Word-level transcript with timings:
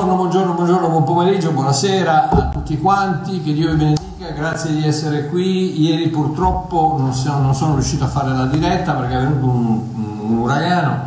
Buongiorno, 0.00 0.22
buongiorno, 0.22 0.54
buongiorno, 0.54 0.88
buon 0.88 1.04
pomeriggio, 1.04 1.50
buonasera 1.50 2.30
a 2.30 2.48
tutti 2.48 2.78
quanti, 2.78 3.42
che 3.42 3.52
Dio 3.52 3.72
vi 3.72 3.76
benedica, 3.76 4.30
grazie 4.30 4.72
di 4.72 4.86
essere 4.86 5.28
qui. 5.28 5.78
Ieri 5.78 6.08
purtroppo 6.08 6.96
non 6.98 7.12
sono, 7.12 7.40
non 7.40 7.54
sono 7.54 7.74
riuscito 7.74 8.04
a 8.04 8.06
fare 8.06 8.32
la 8.32 8.46
diretta 8.46 8.94
perché 8.94 9.16
è 9.16 9.18
venuto 9.18 9.44
un, 9.44 9.80
un 10.22 10.38
uragano, 10.38 11.02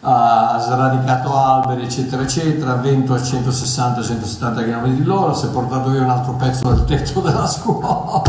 ha 0.00 0.58
sradicato 0.60 1.36
alberi 1.36 1.84
eccetera 1.84 2.22
eccetera, 2.22 2.74
vento 2.74 3.14
a 3.14 3.18
160-170 3.18 4.54
km 4.64 4.88
di 4.88 5.04
l'ora, 5.04 5.32
si 5.32 5.46
è 5.46 5.50
portato 5.50 5.90
via 5.90 6.02
un 6.02 6.10
altro 6.10 6.32
pezzo 6.32 6.68
del 6.68 6.84
tetto 6.86 7.20
della 7.22 7.46
scuola. 7.46 8.22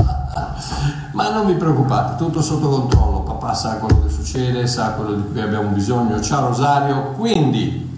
Ma 1.14 1.32
non 1.32 1.48
vi 1.48 1.54
preoccupate, 1.54 2.24
tutto 2.24 2.44
sotto 2.44 2.70
controllo, 2.70 3.22
papà 3.22 3.56
sa 3.56 3.78
quello 3.78 4.04
che 4.04 4.10
succede, 4.10 4.68
sa 4.68 4.92
quello 4.92 5.14
di 5.14 5.32
cui 5.32 5.42
abbiamo 5.42 5.70
bisogno. 5.70 6.22
Ciao 6.22 6.50
Rosario, 6.50 7.14
quindi 7.14 7.91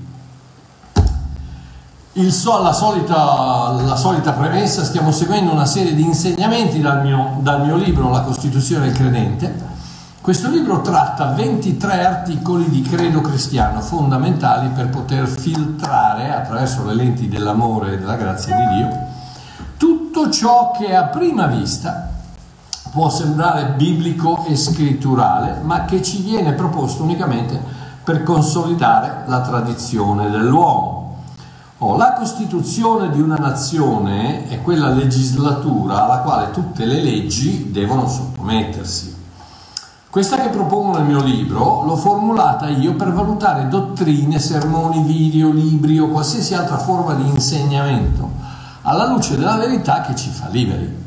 So, 2.14 2.62
la, 2.62 2.74
solita, 2.74 3.72
la, 3.82 3.96
solita, 3.96 4.34
premessa, 4.34 4.84
stiamo 4.84 5.12
seguendo 5.12 5.52
una 5.52 5.66
serie 5.66 5.96
di 5.96 6.04
insegnamenti 6.04 6.80
dal 6.80 7.02
mio, 7.02 7.38
dal 7.40 7.66
mio, 7.66 7.76
libro 7.76 8.12
La 8.12 8.22
Costituzione 8.22 8.86
del 8.86 8.96
Credente. 8.96 9.72
Questo 10.22 10.50
libro 10.50 10.82
tratta 10.82 11.32
23 11.34 12.06
articoli 12.06 12.70
di 12.70 12.84
credo 12.84 13.22
cristiano 13.22 13.82
fondamentali 13.82 14.70
per 14.70 14.90
poter 14.90 15.28
filtrare 15.28 16.32
attraverso 16.32 16.86
le 16.86 16.94
lenti 16.94 17.28
dell'amore 17.28 17.94
e 17.94 17.98
della 17.98 18.16
grazia 18.16 18.56
di 18.56 18.76
Dio 18.76 19.12
tutto 20.14 20.30
ciò 20.30 20.72
che 20.78 20.96
a 20.96 21.06
prima 21.06 21.48
vista 21.48 22.12
può 22.92 23.10
sembrare 23.10 23.74
biblico 23.76 24.46
e 24.46 24.56
scritturale, 24.56 25.60
ma 25.64 25.86
che 25.86 26.04
ci 26.04 26.22
viene 26.22 26.54
proposto 26.54 27.02
unicamente 27.02 27.60
per 28.04 28.22
consolidare 28.22 29.24
la 29.26 29.42
tradizione 29.42 30.30
dell'uomo 30.30 31.03
Oh, 31.86 31.98
la 31.98 32.14
Costituzione 32.14 33.12
di 33.12 33.20
una 33.20 33.36
nazione 33.36 34.48
è 34.48 34.62
quella 34.62 34.88
legislatura 34.88 36.06
alla 36.06 36.20
quale 36.20 36.52
tutte 36.52 36.86
le 36.86 37.02
leggi 37.02 37.72
devono 37.74 38.08
sottomettersi. 38.08 39.14
Questa 40.10 40.38
che 40.38 40.48
propongo 40.48 40.98
nel 40.98 41.06
mio 41.06 41.22
libro 41.22 41.84
l'ho 41.84 41.98
formulata 41.98 42.70
io 42.70 42.96
per 42.96 43.12
valutare 43.12 43.68
dottrine, 43.68 44.40
sermoni, 44.40 45.04
video, 45.04 45.52
libri 45.52 46.00
o 46.00 46.08
qualsiasi 46.08 46.54
altra 46.54 46.78
forma 46.78 47.16
di 47.16 47.28
insegnamento 47.28 48.32
alla 48.84 49.06
luce 49.06 49.36
della 49.36 49.58
verità 49.58 50.04
che 50.04 50.16
ci 50.16 50.30
fa 50.30 50.48
liberi. 50.48 51.04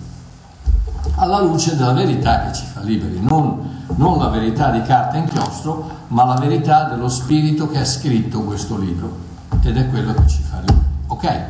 Alla 1.15 1.41
luce 1.41 1.75
della 1.75 1.95
verità 1.95 2.43
che 2.43 2.53
ci 2.53 2.67
fa 2.71 2.81
liberi, 2.81 3.19
non, 3.19 3.85
non 3.95 4.19
la 4.19 4.29
verità 4.29 4.69
di 4.69 4.83
carta 4.83 5.17
e 5.17 5.21
inchiostro, 5.21 5.89
ma 6.09 6.27
la 6.27 6.35
verità 6.35 6.85
dello 6.85 7.09
spirito 7.09 7.67
che 7.67 7.79
ha 7.79 7.85
scritto 7.87 8.43
questo 8.43 8.77
libro 8.77 9.26
ed 9.63 9.77
è 9.77 9.89
quello 9.89 10.15
che 10.15 10.27
ci 10.27 10.43
fa 10.43 10.59
liberi. 10.61 10.85
Ok? 11.07 11.45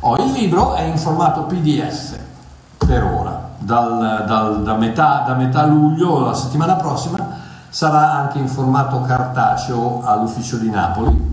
Oh, 0.00 0.16
il 0.16 0.32
libro 0.32 0.74
è 0.74 0.82
in 0.82 0.98
formato 0.98 1.44
PDF 1.44 2.18
per 2.78 3.04
ora, 3.04 3.50
dal, 3.58 4.24
dal, 4.26 4.62
da, 4.62 4.74
metà, 4.74 5.24
da 5.26 5.34
metà 5.34 5.64
luglio, 5.64 6.20
la 6.20 6.34
settimana 6.34 6.74
prossima, 6.74 7.42
sarà 7.68 8.12
anche 8.12 8.38
in 8.38 8.48
formato 8.48 9.00
cartaceo 9.00 10.02
all'ufficio 10.04 10.58
di 10.58 10.70
Napoli 10.70 11.32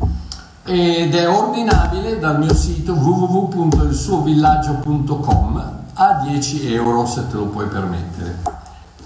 ed 0.63 1.15
è 1.15 1.27
ordinabile 1.27 2.19
dal 2.19 2.37
mio 2.39 2.53
sito 2.53 2.93
www.ilsuovillaggio.com 2.93 5.79
a 5.93 6.21
10 6.23 6.73
euro 6.73 7.05
se 7.05 7.27
te 7.27 7.35
lo 7.35 7.45
puoi 7.45 7.67
permettere. 7.67 8.37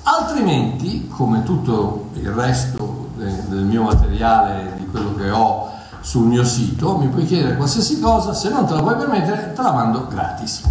Altrimenti, 0.03 1.07
come 1.07 1.41
tutto 1.43 2.09
il 2.13 2.29
resto 2.29 3.09
del 3.15 3.63
mio 3.63 3.83
materiale, 3.83 4.73
di 4.77 4.85
quello 4.85 5.15
che 5.15 5.29
ho 5.29 5.71
sul 6.05 6.27
mio 6.27 6.43
sito, 6.43 6.97
mi 6.97 7.07
puoi 7.07 7.25
chiedere 7.25 7.55
qualsiasi 7.55 7.99
cosa, 7.99 8.31
se 8.31 8.49
non 8.49 8.67
te 8.67 8.75
la 8.75 8.81
puoi 8.83 8.95
permettere 8.95 9.53
te 9.53 9.61
la 9.63 9.71
mando 9.71 10.05
gratis. 10.05 10.61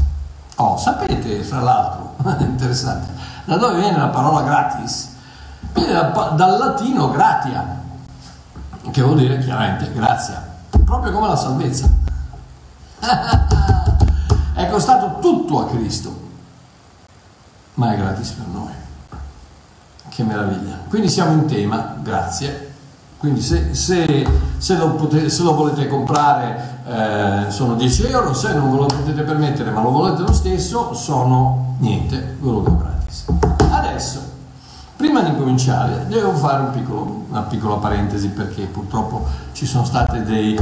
Oh, 0.56 0.78
sapete, 0.78 1.42
fra 1.42 1.60
l'altro, 1.60 2.14
interessante, 2.38 3.12
da 3.44 3.56
dove 3.56 3.80
viene 3.80 3.98
la 3.98 4.10
parola 4.10 4.42
gratis? 4.42 5.12
Viene 5.72 5.92
da, 5.92 6.34
dal 6.36 6.56
latino 6.56 7.10
gratia, 7.10 7.82
che 8.92 9.02
vuol 9.02 9.16
dire 9.16 9.38
chiaramente 9.40 9.92
grazia, 9.92 10.40
proprio 10.84 11.10
come 11.10 11.26
la 11.26 11.36
salvezza. 11.36 11.88
è 14.54 14.68
costato 14.70 15.18
tutto 15.18 15.62
a 15.62 15.66
Cristo, 15.66 16.16
ma 17.74 17.92
è 17.92 17.96
gratis 17.96 18.30
per 18.30 18.46
noi. 18.46 18.72
Che 20.10 20.22
meraviglia. 20.22 20.78
Quindi 20.88 21.08
siamo 21.08 21.32
in 21.32 21.46
tema, 21.46 21.96
grazie, 22.00 22.63
quindi 23.24 23.40
se, 23.40 23.72
se, 23.72 24.26
se, 24.58 24.76
potete, 24.76 25.30
se 25.30 25.42
lo, 25.44 25.54
volete 25.54 25.88
comprare 25.88 26.80
eh, 26.86 27.50
sono 27.50 27.74
10 27.74 28.08
euro, 28.08 28.34
se 28.34 28.52
non 28.52 28.70
ve 28.70 28.76
lo 28.76 28.84
potete 28.84 29.22
permettere 29.22 29.70
ma 29.70 29.80
lo 29.80 29.90
volete 29.90 30.20
lo 30.20 30.32
stesso 30.34 30.92
sono 30.92 31.76
niente, 31.78 32.36
ve 32.38 32.50
lo 32.50 32.62
gratis. 32.62 33.24
Adesso, 33.70 34.20
prima 34.96 35.22
di 35.22 35.34
cominciare, 35.38 36.04
devo 36.06 36.34
fare 36.34 36.64
un 36.64 36.72
piccolo, 36.72 37.24
una 37.30 37.40
piccola 37.40 37.76
parentesi 37.76 38.28
perché 38.28 38.64
purtroppo 38.64 39.26
ci 39.52 39.64
sono 39.64 39.86
stati 39.86 40.22
dei, 40.22 40.60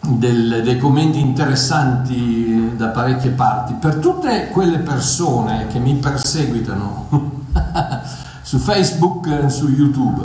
dei 0.00 0.78
commenti 0.78 1.20
interessanti 1.20 2.76
da 2.78 2.86
parecchie 2.86 3.32
parti. 3.32 3.74
Per 3.74 3.96
tutte 3.96 4.48
quelle 4.48 4.78
persone 4.78 5.66
che 5.66 5.78
mi 5.78 5.96
perseguitano 5.96 7.08
su 8.42 8.58
Facebook 8.58 9.48
su 9.48 9.68
YouTube, 9.68 10.22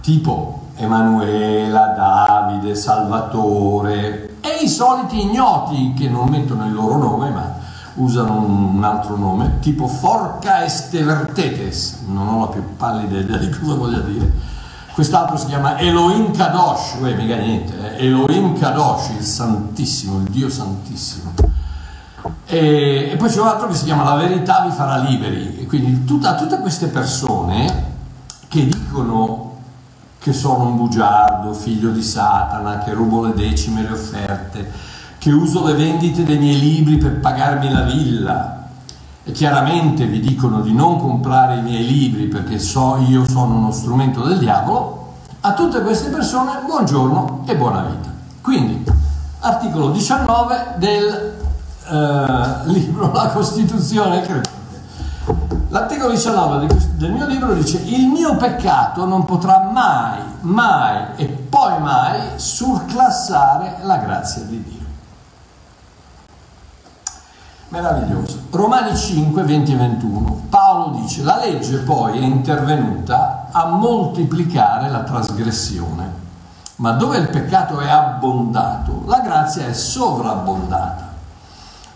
tipo 0.00 0.62
Emanuela, 0.76 1.94
Davide, 1.96 2.74
Salvatore 2.74 4.36
e 4.40 4.64
i 4.64 4.68
soliti 4.68 5.22
ignoti 5.22 5.94
che 5.96 6.08
non 6.08 6.28
mettono 6.28 6.66
il 6.66 6.72
loro 6.72 6.96
nome 6.96 7.30
ma 7.30 7.54
usano 7.94 8.38
un 8.40 8.82
altro 8.82 9.16
nome, 9.16 9.58
tipo 9.60 9.86
Forca 9.86 10.64
Estevertetes, 10.64 12.00
non 12.06 12.26
ho 12.26 12.40
la 12.40 12.46
più 12.48 12.76
pallida 12.76 13.18
idea 13.18 13.36
di 13.36 13.50
cosa 13.50 13.74
voglia 13.74 13.98
dire. 13.98 14.52
Quest'altro 14.92 15.36
si 15.36 15.46
chiama 15.46 15.78
Elohim 15.78 16.32
Kadosh, 16.32 16.96
eh, 17.02 17.14
mica 17.14 17.36
niente, 17.36 17.96
eh? 17.96 18.06
Elohim 18.06 18.58
Kadosh, 18.58 19.10
il 19.10 19.24
Santissimo, 19.24 20.18
il 20.18 20.30
Dio 20.30 20.48
Santissimo 20.48 21.32
e, 22.46 23.10
e 23.12 23.16
poi 23.16 23.28
c'è 23.28 23.40
un 23.40 23.48
altro 23.48 23.68
che 23.68 23.74
si 23.74 23.84
chiama 23.84 24.04
La 24.04 24.14
verità 24.16 24.64
vi 24.66 24.72
farà 24.72 24.96
liberi. 24.98 25.58
E 25.60 25.66
quindi 25.66 26.04
tutta, 26.04 26.34
tutte 26.34 26.58
queste 26.58 26.86
persone 26.86 27.33
che 28.48 28.66
dicono 28.66 29.52
che 30.18 30.32
sono 30.32 30.68
un 30.68 30.76
bugiardo, 30.76 31.52
figlio 31.52 31.90
di 31.90 32.02
Satana, 32.02 32.78
che 32.78 32.94
rubo 32.94 33.26
le 33.26 33.34
decime, 33.34 33.82
le 33.82 33.92
offerte, 33.92 34.72
che 35.18 35.30
uso 35.30 35.66
le 35.66 35.74
vendite 35.74 36.24
dei 36.24 36.38
miei 36.38 36.58
libri 36.58 36.96
per 36.96 37.20
pagarmi 37.20 37.70
la 37.70 37.82
villa. 37.82 38.68
E 39.22 39.32
chiaramente 39.32 40.06
vi 40.06 40.20
dicono 40.20 40.60
di 40.60 40.72
non 40.72 40.98
comprare 40.98 41.56
i 41.56 41.62
miei 41.62 41.86
libri 41.86 42.26
perché 42.28 42.58
so 42.58 42.96
io 43.06 43.28
sono 43.28 43.56
uno 43.56 43.70
strumento 43.70 44.22
del 44.22 44.38
diavolo. 44.38 45.12
A 45.40 45.52
tutte 45.52 45.82
queste 45.82 46.08
persone 46.08 46.52
buongiorno 46.64 47.42
e 47.46 47.56
buona 47.56 47.82
vita. 47.82 48.10
Quindi, 48.40 48.82
articolo 49.40 49.90
19 49.90 50.76
del 50.78 51.34
eh, 51.86 52.58
libro 52.72 53.12
La 53.12 53.28
Costituzione 53.28 54.22
credente. 54.22 54.63
L'articolo 55.74 56.10
19 56.10 56.66
del 56.96 57.12
mio 57.12 57.26
libro 57.26 57.54
dice 57.54 57.78
il 57.78 58.06
mio 58.06 58.36
peccato 58.36 59.06
non 59.06 59.24
potrà 59.24 59.70
mai, 59.72 60.20
mai 60.40 61.04
e 61.16 61.26
poi 61.26 61.80
mai 61.80 62.20
surclassare 62.36 63.78
la 63.82 63.96
grazia 63.96 64.42
di 64.42 64.62
Dio. 64.62 64.82
Meraviglioso. 67.68 68.42
Romani 68.50 68.96
5, 68.96 69.42
20 69.42 69.72
e 69.72 69.76
21. 69.76 70.42
Paolo 70.50 70.96
dice 71.00 71.22
la 71.24 71.38
legge 71.38 71.78
poi 71.78 72.18
è 72.18 72.22
intervenuta 72.22 73.48
a 73.50 73.66
moltiplicare 73.66 74.90
la 74.90 75.00
trasgressione, 75.00 76.12
ma 76.76 76.92
dove 76.92 77.18
il 77.18 77.28
peccato 77.28 77.80
è 77.80 77.88
abbondato, 77.88 79.02
la 79.06 79.20
grazia 79.20 79.66
è 79.66 79.72
sovrabbondata 79.72 81.13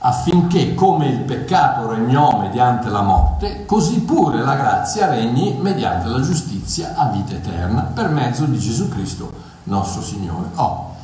affinché 0.09 0.75
come 0.75 1.07
il 1.07 1.19
peccato 1.19 1.87
regnò 1.91 2.39
mediante 2.39 2.89
la 2.89 3.03
morte, 3.03 3.67
così 3.67 4.01
pure 4.01 4.43
la 4.43 4.55
grazia 4.55 5.07
regni 5.07 5.59
mediante 5.61 6.09
la 6.09 6.21
giustizia 6.21 6.95
a 6.97 7.09
vita 7.09 7.35
eterna 7.35 7.83
per 7.83 8.09
mezzo 8.09 8.47
di 8.47 8.59
Gesù 8.59 8.89
Cristo 8.89 9.31
nostro 9.65 10.01
Signore. 10.01 10.49
Oh. 10.55 10.97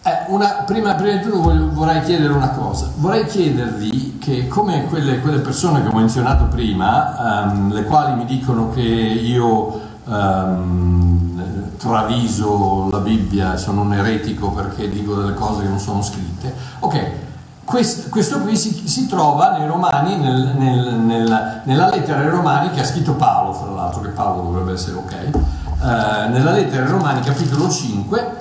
Eh, 0.00 0.10
una, 0.28 0.62
prima, 0.64 0.94
prima, 0.94 1.16
di 1.16 1.22
tutto 1.22 1.42
vorrei 1.72 2.02
chiedere 2.04 2.32
una 2.32 2.50
cosa, 2.50 2.88
vorrei 2.96 3.26
chiedervi 3.26 4.16
che 4.18 4.48
come 4.48 4.86
quelle, 4.86 5.20
quelle 5.20 5.40
persone 5.40 5.82
che 5.82 5.88
ho 5.88 5.94
menzionato 5.94 6.44
prima, 6.46 7.44
um, 7.44 7.70
le 7.70 7.84
quali 7.84 8.14
mi 8.14 8.24
dicono 8.24 8.70
che 8.70 8.80
io 8.80 9.80
um, 10.04 11.76
traviso 11.76 12.88
la 12.90 13.00
Bibbia, 13.00 13.58
sono 13.58 13.82
un 13.82 13.92
eretico 13.92 14.52
perché 14.52 14.88
dico 14.88 15.16
delle 15.16 15.34
cose 15.34 15.64
che 15.64 15.68
non 15.68 15.78
sono 15.78 16.00
scritte, 16.00 16.54
ok, 16.78 17.26
questo, 17.68 18.08
questo 18.08 18.40
qui 18.40 18.56
si, 18.56 18.88
si, 18.88 19.06
trova 19.06 19.58
nei 19.58 19.66
Romani, 19.66 20.16
nel, 20.16 20.54
nel, 20.56 20.94
nel, 20.94 21.60
nella 21.64 21.90
lettera 21.90 22.20
ai 22.20 22.30
Romani 22.30 22.70
che 22.70 22.80
ha 22.80 22.84
scritto 22.84 23.12
Paolo, 23.12 23.52
fra 23.52 23.70
l'altro, 23.70 24.00
che 24.00 24.08
Paolo 24.08 24.40
dovrebbe 24.40 24.72
essere 24.72 24.96
ok, 24.96 25.12
eh, 25.12 26.28
nella 26.30 26.52
lettera 26.52 26.84
ai 26.84 26.90
Romani 26.90 27.20
capitolo 27.20 27.68
5 27.68 28.36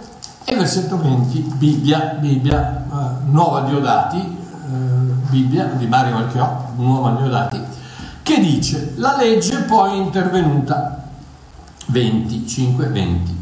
E 0.45 0.56
versetto 0.56 0.97
20, 0.97 1.56
Bibbia, 1.57 2.15
Bibbia, 2.18 2.85
uh, 2.89 3.29
Nuova 3.29 3.62
Diodati, 3.68 4.18
uh, 4.18 5.30
Bibbia 5.30 5.65
di 5.75 5.88
Mario 5.88 6.13
Malchiò, 6.13 6.69
Nuova 6.77 7.12
Diodati, 7.19 7.62
che 8.23 8.39
dice 8.39 8.94
la 8.95 9.18
legge 9.18 9.57
poi 9.63 9.91
è 9.91 9.95
intervenuta 9.95 11.03
25, 11.88 12.85
20. 12.88 13.38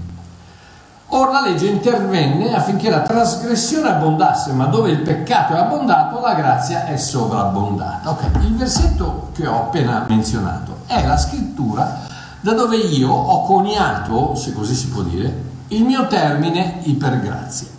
Or 1.16 1.32
la 1.32 1.40
legge 1.40 1.68
intervenne 1.68 2.54
affinché 2.54 2.90
la 2.90 3.00
trasgressione 3.00 3.88
abbondasse, 3.88 4.52
ma 4.52 4.66
dove 4.66 4.92
il 4.92 5.00
peccato 5.00 5.54
è 5.54 5.58
abbondato, 5.58 6.20
la 6.20 6.34
grazia 6.34 6.88
è 6.88 6.98
sovrabbondata. 6.98 8.10
Ok, 8.10 8.24
il 8.42 8.54
versetto 8.58 9.30
che 9.34 9.48
ho 9.48 9.56
appena 9.56 10.04
menzionato 10.10 10.80
è 10.88 11.06
la 11.08 11.16
scrittura 11.18 12.02
da 12.42 12.52
dove 12.52 12.76
io 12.76 13.14
ho 13.14 13.46
coniato, 13.46 14.36
se 14.36 14.52
così 14.52 14.76
si 14.76 14.90
può 14.90 15.04
dire, 15.04 15.44
il 15.70 15.86
mio 15.86 16.06
termine 16.08 16.80
ipergrazia. 16.82 17.70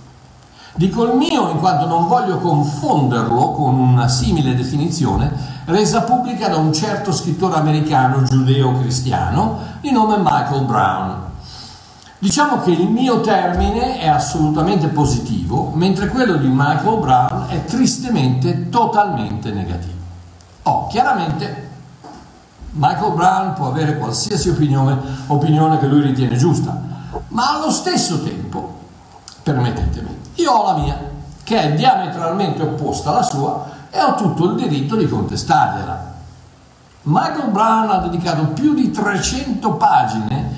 Dico 0.73 1.05
il 1.05 1.17
mio 1.17 1.51
in 1.51 1.59
quanto 1.59 1.87
non 1.87 2.09
voglio 2.09 2.39
confonderlo 2.39 3.51
con 3.51 3.79
una 3.79 4.09
simile 4.09 4.55
definizione 4.55 5.31
resa 5.67 6.05
pubblica 6.05 6.49
da 6.49 6.57
un 6.57 6.73
certo 6.73 7.13
scrittore 7.13 7.57
americano 7.57 8.23
giudeo-cristiano 8.23 9.59
di 9.83 9.91
nome 9.91 10.17
Michael 10.17 10.65
Brown. 10.65 11.26
Diciamo 12.27 12.61
che 12.61 12.73
il 12.73 12.89
mio 12.89 13.21
termine 13.21 14.01
è 14.01 14.09
assolutamente 14.09 14.89
positivo, 14.89 15.71
mentre 15.75 16.09
quello 16.09 16.35
di 16.35 16.49
Michael 16.49 16.99
Brown 16.99 17.45
è 17.47 17.65
tristemente 17.65 18.69
totalmente 18.69 19.53
negativo. 19.53 19.95
Oh, 20.65 20.89
chiaramente 20.89 21.69
Michael 22.73 23.13
Brown 23.13 23.53
può 23.53 23.69
avere 23.69 23.97
qualsiasi 23.97 24.49
opinione, 24.49 24.99
opinione 25.29 25.79
che 25.79 25.87
lui 25.87 26.01
ritiene 26.01 26.35
giusta, 26.35 26.77
ma 27.29 27.59
allo 27.59 27.71
stesso 27.71 28.21
tempo, 28.21 28.77
permettetemi, 29.45 30.09
io 30.35 30.51
ho 30.51 30.67
la 30.67 30.79
mia, 30.83 30.99
che 31.45 31.61
è 31.61 31.75
diametralmente 31.75 32.61
opposta 32.63 33.11
alla 33.11 33.23
sua 33.23 33.71
e 33.89 34.03
ho 34.03 34.17
tutto 34.17 34.47
il 34.47 34.57
diritto 34.57 34.97
di 34.97 35.09
contestargliela. 35.09 36.15
Michael 37.03 37.51
Brown 37.51 37.89
ha 37.89 37.99
dedicato 37.99 38.47
più 38.47 38.75
di 38.75 38.91
300 38.91 39.75
pagine 39.75 40.56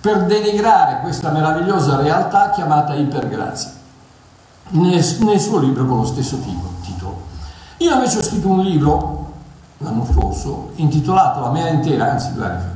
per 0.00 0.24
denigrare 0.24 1.00
questa 1.00 1.30
meravigliosa 1.30 1.96
realtà 1.96 2.50
chiamata 2.50 2.94
ipergrazia, 2.94 3.72
nel, 4.70 5.04
nel 5.20 5.40
suo 5.40 5.58
libro 5.58 5.86
con 5.86 5.98
lo 5.98 6.06
stesso 6.06 6.38
titolo. 6.38 7.26
Io 7.78 7.94
invece 7.94 8.18
ho 8.18 8.22
scritto 8.22 8.48
un 8.48 8.60
libro 8.60 9.26
l'anno 9.78 10.04
scorso 10.10 10.72
intitolato 10.76 11.40
La 11.40 11.50
mela 11.50 11.68
intera, 11.68 12.10
anzi 12.10 12.32
due 12.32 12.44
anni 12.44 12.60
fa, 12.60 12.66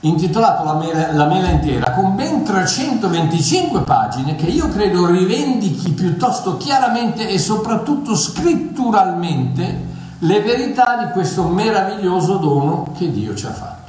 intitolato 0.00 0.64
La 0.64 0.74
mela, 0.74 1.12
la 1.12 1.26
mela 1.26 1.48
intera, 1.50 1.92
con 1.92 2.16
ben 2.16 2.42
325 2.42 3.82
pagine 3.82 4.34
che 4.34 4.46
io 4.46 4.68
credo 4.68 5.06
rivendichi 5.06 5.92
piuttosto 5.92 6.56
chiaramente 6.56 7.28
e 7.28 7.38
soprattutto 7.38 8.16
scritturalmente 8.16 9.90
le 10.18 10.40
verità 10.40 10.96
di 11.04 11.12
questo 11.12 11.44
meraviglioso 11.44 12.36
dono 12.36 12.88
che 12.96 13.12
Dio 13.12 13.34
ci 13.36 13.46
ha 13.46 13.52
fatto. 13.52 13.81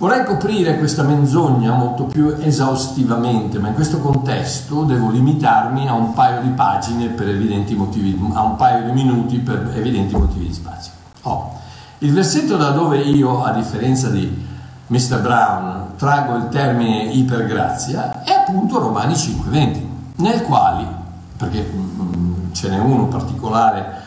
Vorrei 0.00 0.24
coprire 0.24 0.78
questa 0.78 1.02
menzogna 1.02 1.74
molto 1.74 2.04
più 2.04 2.34
esaustivamente, 2.40 3.58
ma 3.58 3.68
in 3.68 3.74
questo 3.74 3.98
contesto 3.98 4.84
devo 4.84 5.10
limitarmi 5.10 5.88
a 5.88 5.92
un 5.92 6.14
paio 6.14 6.40
di 6.40 6.48
pagine 6.48 7.08
per 7.08 7.28
evidenti 7.28 7.74
motivi, 7.74 8.18
a 8.32 8.40
un 8.40 8.56
paio 8.56 8.86
di 8.86 8.92
minuti 8.92 9.36
per 9.40 9.74
evidenti 9.76 10.16
motivi 10.16 10.46
di 10.46 10.54
spazio. 10.54 10.92
Oh, 11.24 11.52
il 11.98 12.14
versetto 12.14 12.56
da 12.56 12.70
dove 12.70 12.96
io, 12.96 13.44
a 13.44 13.52
differenza 13.52 14.08
di 14.08 14.48
Mr. 14.86 15.20
Brown, 15.20 15.88
traggo 15.98 16.34
il 16.36 16.48
termine 16.48 17.02
ipergrazia 17.02 18.22
è 18.22 18.32
appunto 18.32 18.78
Romani 18.78 19.12
5:20, 19.12 19.86
nel 20.16 20.40
quale, 20.44 20.86
perché 21.36 21.60
mh, 21.60 22.02
mm, 22.02 22.52
ce 22.52 22.70
n'è 22.70 22.78
uno 22.78 23.04
particolare 23.04 23.99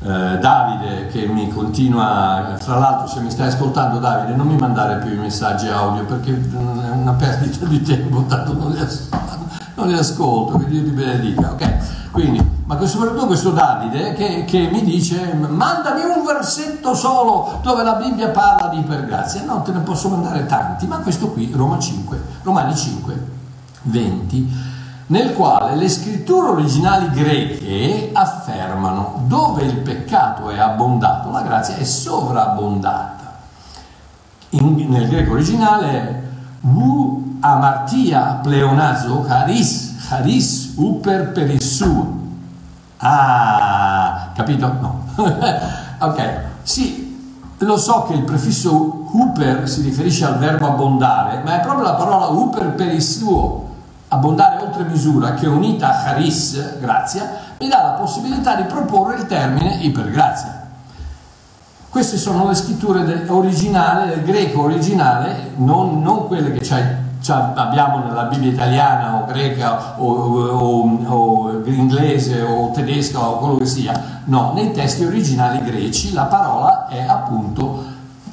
eh, 0.00 0.38
Davide 0.38 1.06
che 1.06 1.26
mi 1.26 1.48
continua, 1.48 2.56
tra 2.62 2.78
l'altro 2.78 3.06
se 3.06 3.20
mi 3.20 3.30
stai 3.30 3.48
ascoltando 3.48 3.98
Davide 3.98 4.34
non 4.34 4.46
mi 4.46 4.56
mandare 4.56 4.96
più 4.98 5.12
i 5.12 5.18
messaggi 5.18 5.68
audio 5.68 6.04
perché 6.04 6.32
è 6.32 6.90
una 6.90 7.12
perdita 7.12 7.64
di 7.64 7.80
tempo, 7.82 8.24
tanto 8.24 8.52
non 8.52 8.72
li, 8.72 8.80
as- 8.80 9.08
non 9.74 9.88
li 9.88 9.94
ascolto, 9.94 10.58
Dio 10.58 10.82
ti 10.82 10.90
benedica, 10.90 11.52
ok? 11.52 12.10
Quindi, 12.10 12.44
ma 12.64 12.84
soprattutto 12.86 13.26
questo 13.26 13.50
Davide 13.50 14.14
che, 14.14 14.44
che, 14.46 14.68
mi 14.70 14.82
dice 14.82 15.34
mandami 15.34 16.02
un 16.02 16.24
versetto 16.24 16.94
solo 16.94 17.60
dove 17.62 17.82
la 17.82 17.94
Bibbia 17.94 18.28
parla 18.28 18.68
di 18.68 18.78
ipergrazia, 18.78 19.44
no 19.44 19.62
te 19.62 19.72
ne 19.72 19.80
posso 19.80 20.08
mandare 20.08 20.46
tanti, 20.46 20.86
ma 20.86 20.96
questo 20.98 21.28
qui, 21.28 21.52
Roma 21.54 21.78
5, 21.78 22.22
Romani 22.42 22.74
5, 22.74 23.26
20 23.82 24.74
nel 25.08 25.34
quale 25.34 25.76
le 25.76 25.88
scritture 25.88 26.48
originali 26.48 27.10
greche 27.10 28.10
affermano 28.12 29.22
dove 29.26 29.62
il 29.62 29.76
peccato 29.76 30.50
è 30.50 30.58
abbondato, 30.58 31.30
la 31.30 31.42
grazia 31.42 31.76
è 31.76 31.84
sovrabbondata. 31.84 33.14
In, 34.50 34.86
nel 34.88 35.08
greco 35.08 35.32
originale 35.32 36.24
wu 36.62 37.36
amartia 37.40 38.40
pleonazo 38.42 39.22
charis, 39.22 40.08
charis 40.08 40.72
uper 40.76 41.30
perissu. 41.30 42.24
Ah, 42.98 44.30
capito? 44.34 44.72
No. 44.80 45.04
ok, 46.00 46.40
sì, 46.62 47.44
lo 47.58 47.76
so 47.76 48.04
che 48.04 48.14
il 48.14 48.22
prefisso 48.22 49.06
uper 49.12 49.68
si 49.68 49.82
riferisce 49.82 50.24
al 50.24 50.38
verbo 50.38 50.66
abbondare, 50.66 51.42
ma 51.44 51.60
è 51.60 51.60
proprio 51.60 51.84
la 51.84 51.94
parola 51.94 52.26
uper 52.26 52.74
perissuo 52.74 53.66
abbondare 54.16 54.62
oltre 54.62 54.84
misura 54.84 55.34
che 55.34 55.46
unita 55.46 55.88
a 55.88 56.04
charis, 56.04 56.78
grazia, 56.78 57.30
mi 57.58 57.68
dà 57.68 57.82
la 57.82 57.90
possibilità 57.92 58.54
di 58.54 58.64
proporre 58.64 59.16
il 59.16 59.26
termine 59.26 59.76
ipergrazia. 59.80 60.64
Queste 61.88 62.18
sono 62.18 62.48
le 62.48 62.54
scritture 62.54 63.04
del, 63.04 63.30
originali, 63.30 64.10
del 64.10 64.22
greco 64.22 64.62
originale, 64.62 65.52
non, 65.56 66.02
non 66.02 66.26
quelle 66.26 66.52
che 66.52 66.94
abbiamo 67.32 68.04
nella 68.04 68.24
Bibbia 68.24 68.50
italiana 68.50 69.16
o 69.16 69.24
greca 69.24 70.00
o, 70.00 70.12
o, 70.12 71.04
o, 71.06 71.62
inglese 71.64 72.42
o 72.42 72.70
tedesca 72.72 73.20
o 73.20 73.38
quello 73.38 73.56
che 73.56 73.66
sia, 73.66 74.20
no, 74.24 74.52
nei 74.54 74.72
testi 74.72 75.04
originali 75.04 75.64
greci 75.64 76.12
la 76.12 76.24
parola 76.24 76.86
è 76.86 77.02
appunto 77.02 77.82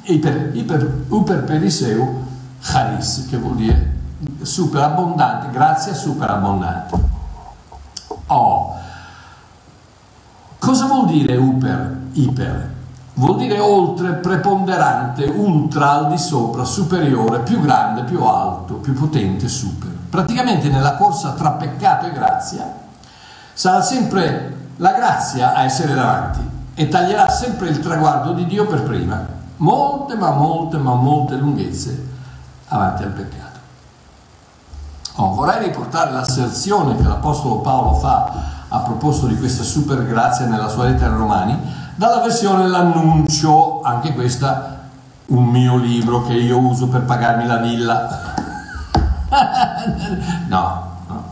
iper, 0.02 0.50
iper, 0.52 1.06
iper 1.10 1.44
periseu 1.44 2.22
charis, 2.60 3.26
che 3.28 3.38
vuol 3.38 3.56
dire 3.56 3.93
superabbondante, 4.42 5.50
grazia 5.50 5.94
superabbondante. 5.94 6.98
Oh. 8.26 8.74
Cosa 10.58 10.86
vuol 10.86 11.06
dire 11.06 11.36
uper, 11.36 12.00
iper? 12.12 12.72
Vuol 13.16 13.36
dire 13.36 13.58
oltre, 13.60 14.14
preponderante, 14.14 15.24
ultra, 15.24 15.92
al 15.92 16.08
di 16.08 16.18
sopra, 16.18 16.64
superiore, 16.64 17.40
più 17.40 17.60
grande, 17.60 18.02
più 18.02 18.22
alto, 18.24 18.74
più 18.74 18.92
potente, 18.92 19.46
super. 19.46 19.90
Praticamente 20.10 20.68
nella 20.68 20.96
corsa 20.96 21.32
tra 21.32 21.52
peccato 21.52 22.06
e 22.06 22.12
grazia 22.12 22.82
sarà 23.52 23.82
sempre 23.82 24.56
la 24.76 24.92
grazia 24.92 25.54
a 25.54 25.62
essere 25.62 25.94
davanti 25.94 26.40
e 26.74 26.88
taglierà 26.88 27.28
sempre 27.28 27.68
il 27.68 27.78
traguardo 27.78 28.32
di 28.32 28.46
Dio 28.46 28.66
per 28.66 28.82
prima. 28.82 29.24
Molte, 29.58 30.16
ma 30.16 30.30
molte, 30.30 30.76
ma 30.78 30.94
molte 30.94 31.36
lunghezze 31.36 32.08
avanti 32.68 33.04
al 33.04 33.10
peccato. 33.10 33.43
Oh, 35.16 35.32
vorrei 35.32 35.62
riportare 35.62 36.10
l'asserzione 36.10 36.96
che 36.96 37.04
l'Apostolo 37.04 37.58
Paolo 37.58 37.94
fa 37.94 38.32
a 38.66 38.78
proposito 38.80 39.26
di 39.28 39.38
questa 39.38 39.62
super 39.62 40.04
grazia 40.04 40.46
nella 40.46 40.68
sua 40.68 40.86
lettera 40.86 41.12
ai 41.12 41.18
Romani, 41.18 41.56
dalla 41.94 42.20
versione 42.20 42.66
L'annuncio, 42.66 43.80
anche 43.82 44.12
questa 44.12 44.88
un 45.26 45.44
mio 45.44 45.76
libro 45.76 46.24
che 46.24 46.32
io 46.32 46.58
uso 46.58 46.88
per 46.88 47.02
pagarmi 47.02 47.46
la 47.46 47.58
villa. 47.58 48.34
no, 50.48 50.96
no, 51.06 51.24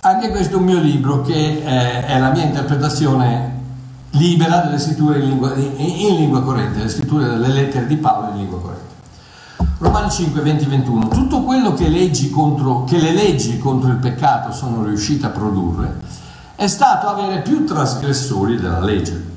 Anche 0.00 0.30
questo 0.30 0.56
è 0.56 0.58
un 0.58 0.64
mio 0.64 0.80
libro 0.80 1.20
che 1.20 1.62
è, 1.62 2.06
è 2.06 2.18
la 2.18 2.30
mia 2.30 2.44
interpretazione 2.44 3.56
libera 4.12 4.60
delle 4.60 4.78
scritture 4.78 5.18
in 5.18 5.28
lingua, 5.28 5.54
in, 5.54 5.74
in 5.76 6.16
lingua 6.16 6.42
corrente, 6.42 6.78
le 6.78 6.88
scritture 6.88 7.28
delle 7.28 7.48
lettere 7.48 7.86
di 7.86 7.96
Paolo 7.96 8.30
in 8.30 8.36
lingua 8.38 8.58
corrente. 8.58 8.67
Romani 9.78 10.10
5, 10.10 10.40
20, 10.40 10.64
21. 10.66 11.08
Tutto 11.08 11.42
quello 11.42 11.72
che, 11.74 11.88
contro, 12.32 12.84
che 12.84 12.98
le 12.98 13.12
leggi 13.12 13.58
contro 13.58 13.90
il 13.90 13.98
peccato 13.98 14.52
sono 14.52 14.82
riuscite 14.82 15.26
a 15.26 15.30
produrre 15.30 16.26
è 16.58 16.66
stato 16.66 17.06
avere 17.06 17.42
più 17.42 17.64
trasgressori 17.64 18.56
della 18.56 18.80
legge. 18.80 19.36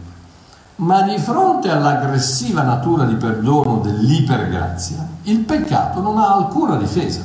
Ma 0.78 1.04
di 1.04 1.20
fronte 1.20 1.70
all'aggressiva 1.70 2.64
natura 2.64 3.06
di 3.06 3.14
perdono 3.14 3.78
dell'ipergrazia, 3.78 5.08
il 5.24 5.38
peccato 5.42 6.02
non 6.02 6.18
ha 6.18 6.34
alcuna 6.34 6.78
difesa. 6.78 7.22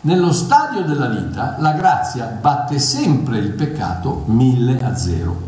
Nello 0.00 0.32
stadio 0.32 0.84
della 0.84 1.08
vita 1.08 1.56
la 1.58 1.72
grazia 1.72 2.24
batte 2.40 2.78
sempre 2.78 3.36
il 3.36 3.50
peccato 3.50 4.22
mille 4.28 4.82
a 4.82 4.96
zero. 4.96 5.38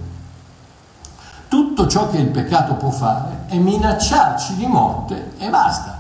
Tutto 1.49 1.87
ciò 1.87 2.11
che 2.11 2.19
il 2.19 2.29
peccato 2.29 2.75
può 2.75 2.91
fare 2.91 3.47
è 3.47 3.57
minacciarci 3.57 4.57
di 4.57 4.67
morte 4.67 5.33
e 5.39 5.49
basta. 5.49 5.98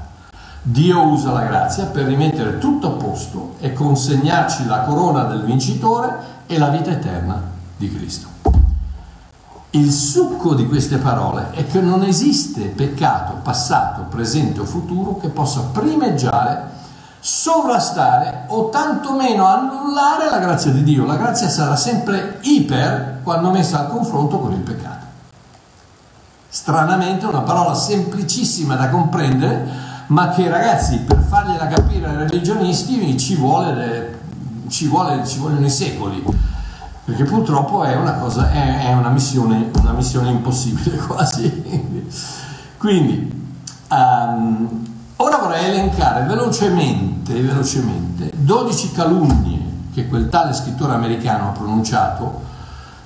Dio 0.70 1.06
usa 1.06 1.32
la 1.32 1.44
grazia 1.44 1.86
per 1.86 2.04
rimettere 2.04 2.58
tutto 2.58 2.88
a 2.88 2.90
posto 2.90 3.54
e 3.58 3.72
consegnarci 3.72 4.66
la 4.66 4.80
corona 4.80 5.24
del 5.24 5.42
vincitore 5.42 6.42
e 6.46 6.58
la 6.58 6.68
vita 6.68 6.90
eterna 6.90 7.40
di 7.74 7.90
Cristo. 7.90 8.28
Il 9.70 9.90
succo 9.90 10.52
di 10.52 10.66
queste 10.66 10.98
parole 10.98 11.52
è 11.52 11.66
che 11.66 11.80
non 11.80 12.02
esiste 12.02 12.66
peccato 12.66 13.38
passato, 13.42 14.02
presente 14.10 14.60
o 14.60 14.66
futuro 14.66 15.16
che 15.16 15.28
possa 15.28 15.60
primeggiare, 15.72 16.68
sovrastare 17.18 18.44
o 18.48 18.68
tantomeno 18.68 19.46
annullare 19.46 20.28
la 20.28 20.38
grazia 20.38 20.70
di 20.70 20.82
Dio. 20.82 21.06
La 21.06 21.16
grazia 21.16 21.48
sarà 21.48 21.76
sempre 21.76 22.40
iper 22.42 23.20
quando 23.22 23.50
messa 23.50 23.80
al 23.80 23.88
confronto 23.88 24.38
con 24.38 24.52
il 24.52 24.60
peccato. 24.60 25.06
Stranamente 26.46 27.24
una 27.24 27.40
parola 27.40 27.74
semplicissima 27.74 28.74
da 28.74 28.90
comprendere, 28.90 29.87
ma 30.08 30.28
che 30.30 30.48
ragazzi 30.48 30.98
per 30.98 31.18
fargliela 31.18 31.66
capire 31.66 32.06
ai 32.06 32.16
religionisti 32.16 33.16
ci 33.18 33.36
vuole 33.36 34.16
ci, 34.68 34.86
vuole, 34.86 35.26
ci 35.26 35.38
vogliono 35.38 35.66
i 35.66 35.70
secoli, 35.70 36.22
perché 37.04 37.24
purtroppo 37.24 37.82
è 37.84 37.96
una, 37.96 38.14
cosa, 38.14 38.50
è, 38.50 38.86
è 38.86 38.92
una, 38.92 39.08
missione, 39.08 39.70
una 39.80 39.92
missione, 39.92 40.30
impossibile 40.30 40.96
quasi. 41.06 42.12
Quindi, 42.76 43.50
um, 43.90 44.86
ora 45.16 45.36
vorrei 45.38 45.64
elencare 45.70 46.24
velocemente, 46.24 47.40
velocemente 47.40 48.30
12 48.36 48.92
calunnie 48.92 49.66
che 49.92 50.06
quel 50.06 50.28
tale 50.28 50.52
scrittore 50.52 50.92
americano 50.92 51.48
ha 51.48 51.52
pronunciato 51.52 52.46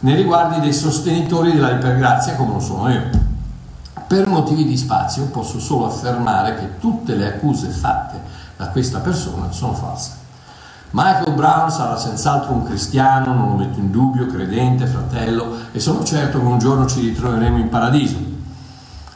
nei 0.00 0.16
riguardi 0.16 0.60
dei 0.60 0.74
sostenitori 0.74 1.52
della 1.52 1.70
ipergrazia 1.70 2.34
come 2.34 2.54
lo 2.54 2.60
sono 2.60 2.90
io. 2.90 3.21
Per 4.12 4.28
motivi 4.28 4.66
di 4.66 4.76
spazio 4.76 5.24
posso 5.28 5.58
solo 5.58 5.86
affermare 5.86 6.56
che 6.56 6.78
tutte 6.78 7.14
le 7.14 7.28
accuse 7.28 7.68
fatte 7.68 8.20
da 8.58 8.68
questa 8.68 8.98
persona 8.98 9.50
sono 9.52 9.72
false. 9.72 10.10
Michael 10.90 11.32
Brown 11.32 11.70
sarà 11.70 11.96
senz'altro 11.96 12.52
un 12.52 12.62
cristiano, 12.62 13.32
non 13.32 13.48
lo 13.48 13.54
metto 13.54 13.78
in 13.78 13.90
dubbio, 13.90 14.26
credente, 14.26 14.84
fratello 14.84 15.56
e 15.72 15.80
sono 15.80 16.04
certo 16.04 16.38
che 16.38 16.44
un 16.44 16.58
giorno 16.58 16.84
ci 16.84 17.00
ritroveremo 17.00 17.56
in 17.56 17.70
paradiso. 17.70 18.18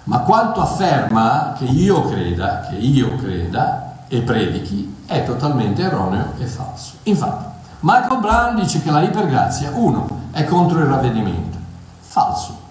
Ma 0.04 0.20
quanto 0.20 0.62
afferma 0.62 1.52
che 1.58 1.66
io 1.66 2.08
creda, 2.08 2.60
che 2.60 2.76
io 2.76 3.16
creda 3.16 3.96
e 4.08 4.22
predichi 4.22 4.96
è 5.04 5.24
totalmente 5.24 5.82
erroneo 5.82 6.32
e 6.38 6.46
falso. 6.46 6.92
Infatti, 7.02 7.44
Michael 7.80 8.20
Brown 8.20 8.54
dice 8.54 8.80
che 8.80 8.90
la 8.90 9.02
ipergrazia, 9.02 9.72
uno, 9.74 10.28
è 10.30 10.44
contro 10.44 10.78
il 10.78 10.86
ravvedimento. 10.86 11.58
Falso. 12.00 12.64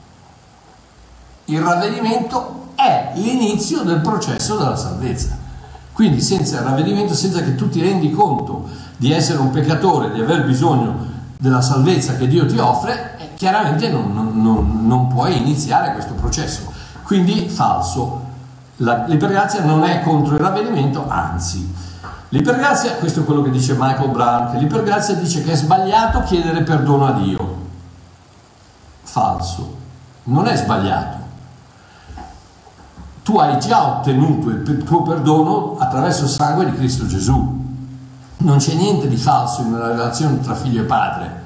Il 1.45 1.61
ravvedimento 1.61 2.69
è 2.75 3.11
l'inizio 3.15 3.83
del 3.83 3.99
processo 3.99 4.57
della 4.57 4.75
salvezza. 4.75 5.37
Quindi 5.93 6.19
senza 6.21 6.57
il 6.57 6.63
ravvedimento, 6.63 7.13
senza 7.13 7.41
che 7.41 7.55
tu 7.55 7.69
ti 7.69 7.81
rendi 7.81 8.11
conto 8.11 8.67
di 8.97 9.13
essere 9.13 9.39
un 9.39 9.51
peccatore, 9.51 10.11
di 10.11 10.21
aver 10.21 10.43
bisogno 10.45 11.13
della 11.37 11.61
salvezza 11.61 12.15
che 12.15 12.27
Dio 12.27 12.45
ti 12.45 12.57
offre, 12.57 13.17
eh, 13.17 13.29
chiaramente 13.35 13.89
non, 13.89 14.11
non, 14.13 14.87
non, 14.87 15.07
puoi 15.07 15.37
iniziare 15.37 15.93
questo 15.93 16.13
processo. 16.13 16.71
Quindi 17.03 17.47
falso. 17.47 18.23
La, 18.77 19.05
l'ipergrazia 19.07 19.63
non 19.63 19.83
è 19.83 20.01
contro 20.01 20.35
il 20.35 20.41
ravvedimento, 20.41 21.07
anzi. 21.07 21.73
L'ipergrazia, 22.29 22.95
questo 22.95 23.21
è 23.21 23.23
quello 23.23 23.43
che 23.43 23.51
dice 23.51 23.75
Michael 23.77 24.49
che 24.51 24.57
l'ipergrazia 24.57 25.15
dice 25.15 25.43
che 25.43 25.51
è 25.51 25.55
sbagliato 25.55 26.23
chiedere 26.23 26.63
perdono 26.63 27.05
a 27.05 27.11
Dio. 27.11 27.57
Falso. 29.03 29.75
Non 30.23 30.47
è 30.47 30.57
sbagliato. 30.57 31.24
Tu 33.25 33.35
hai 33.37 33.59
già 33.59 33.97
ottenuto 33.97 34.49
il 34.49 34.83
tuo 34.85 35.01
perdono 35.01 35.75
attraverso 35.79 36.25
il 36.25 36.29
sangue 36.29 36.69
di 36.69 36.77
Cristo 36.77 37.07
Gesù 37.07 37.63
non 38.45 38.57
c'è 38.57 38.73
niente 38.73 39.07
di 39.07 39.17
falso 39.17 39.61
in 39.61 39.73
una 39.73 39.87
relazione 39.87 40.39
tra 40.39 40.53
figlio 40.53 40.81
e 40.81 40.85
padre. 40.85 41.43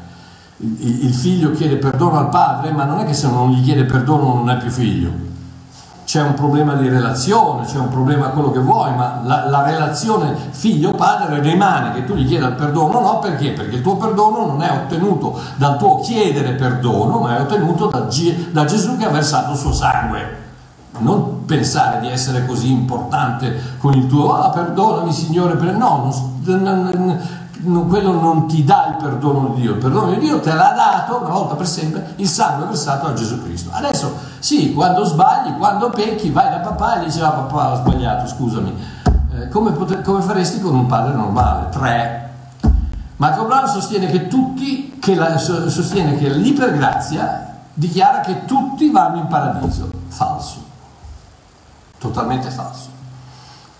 Il, 0.58 1.14
figlio 1.14 1.52
chiede 1.52 1.78
perdono 1.78 2.18
al 2.18 2.30
padre, 2.30 2.72
ma 2.72 2.84
non 2.84 3.00
è 3.00 3.06
che 3.06 3.14
se 3.14 3.30
non 3.30 3.52
gli 3.52 3.64
chiede 3.64 3.86
perdono 3.86 4.34
non 4.34 4.50
è 4.50 4.58
più 4.58 4.70
figlio. 4.70 5.28
C'è 6.04 6.22
un 6.22 6.34
problema 6.34 6.74
di 6.74 6.90
relazione, 6.90 7.66
c'è 7.66 7.78
un 7.78 7.88
problema 7.88 8.30
quello 8.30 8.52
che 8.52 8.60
vuoi, 8.60 8.94
ma 8.96 9.22
la, 9.24 9.48
la 9.48 9.64
relazione 9.64 10.36
figlio-padre 10.50 11.40
rimane 11.40 11.94
che 11.94 12.04
tu 12.04 12.16
gli 12.16 12.28
chieda 12.28 12.48
il 12.48 12.56
perdono, 12.56 13.00
no 13.00 13.20
perché? 13.20 13.52
Perché 13.52 13.76
il 13.76 13.82
tuo 13.82 13.96
perdono 13.96 14.48
non 14.48 14.62
è 14.62 14.72
ottenuto 14.72 15.40
dal 15.56 15.78
tuo 15.78 16.00
chiedere 16.00 16.54
perdono, 16.54 17.20
ma 17.20 17.38
è 17.38 17.42
ottenuto 17.42 17.88
da, 17.88 18.08
da 18.52 18.66
Gesù 18.66 18.98
che 18.98 19.06
ha 19.06 19.10
versato 19.10 19.52
il 19.52 19.58
suo 19.58 19.72
sangue 19.72 20.39
non 21.00 21.46
pensare 21.46 22.00
di 22.00 22.10
essere 22.10 22.46
così 22.46 22.72
importante 22.72 23.78
con 23.78 23.94
il 23.94 24.08
tuo 24.08 24.34
ah 24.36 24.50
perdonami 24.50 25.12
signore 25.12 25.56
per... 25.56 25.76
no 25.76 26.14
non, 26.44 27.20
non, 27.62 27.88
quello 27.88 28.14
non 28.14 28.48
ti 28.48 28.64
dà 28.64 28.88
il 28.90 29.04
perdono 29.04 29.54
di 29.54 29.62
Dio. 29.62 29.74
Il 29.74 29.78
perdono 29.80 30.12
di 30.12 30.20
Dio 30.20 30.40
te 30.40 30.54
l'ha 30.54 30.74
dato 30.76 31.20
una 31.22 31.34
volta 31.34 31.56
per 31.56 31.68
sempre 31.68 32.14
il 32.18 32.28
sangue 32.28 32.68
versato 32.68 33.08
a 33.08 33.14
Gesù 33.14 33.42
Cristo. 33.44 33.70
Adesso 33.74 34.14
sì 34.40 34.74
quando 34.74 35.04
sbagli 35.04 35.58
quando 35.58 35.90
pecchi 35.90 36.30
vai 36.30 36.50
da 36.50 36.58
papà 36.58 36.98
e 37.00 37.02
gli 37.02 37.06
dici 37.06 37.20
ah 37.22 37.32
papà 37.32 37.72
ho 37.72 37.76
sbagliato 37.76 38.28
scusami. 38.28 38.74
Eh, 39.34 39.48
come, 39.50 39.72
poter, 39.72 40.02
come 40.02 40.22
faresti 40.22 40.60
con 40.60 40.74
un 40.74 40.86
padre 40.86 41.14
normale? 41.14 41.70
Tre. 41.70 42.30
Marco 43.18 43.46
Brown 43.46 43.68
sostiene 43.68 44.08
che 44.08 44.28
tutti 44.28 44.98
che 45.00 45.16
la, 45.16 45.38
sostiene 45.38 46.18
che 46.18 46.30
l'ipergrazia 46.30 47.58
dichiara 47.74 48.22
che 48.22 48.46
tutti 48.46 48.90
vanno 48.90 49.18
in 49.18 49.28
paradiso 49.28 49.99
totalmente 52.00 52.50
falso. 52.50 52.98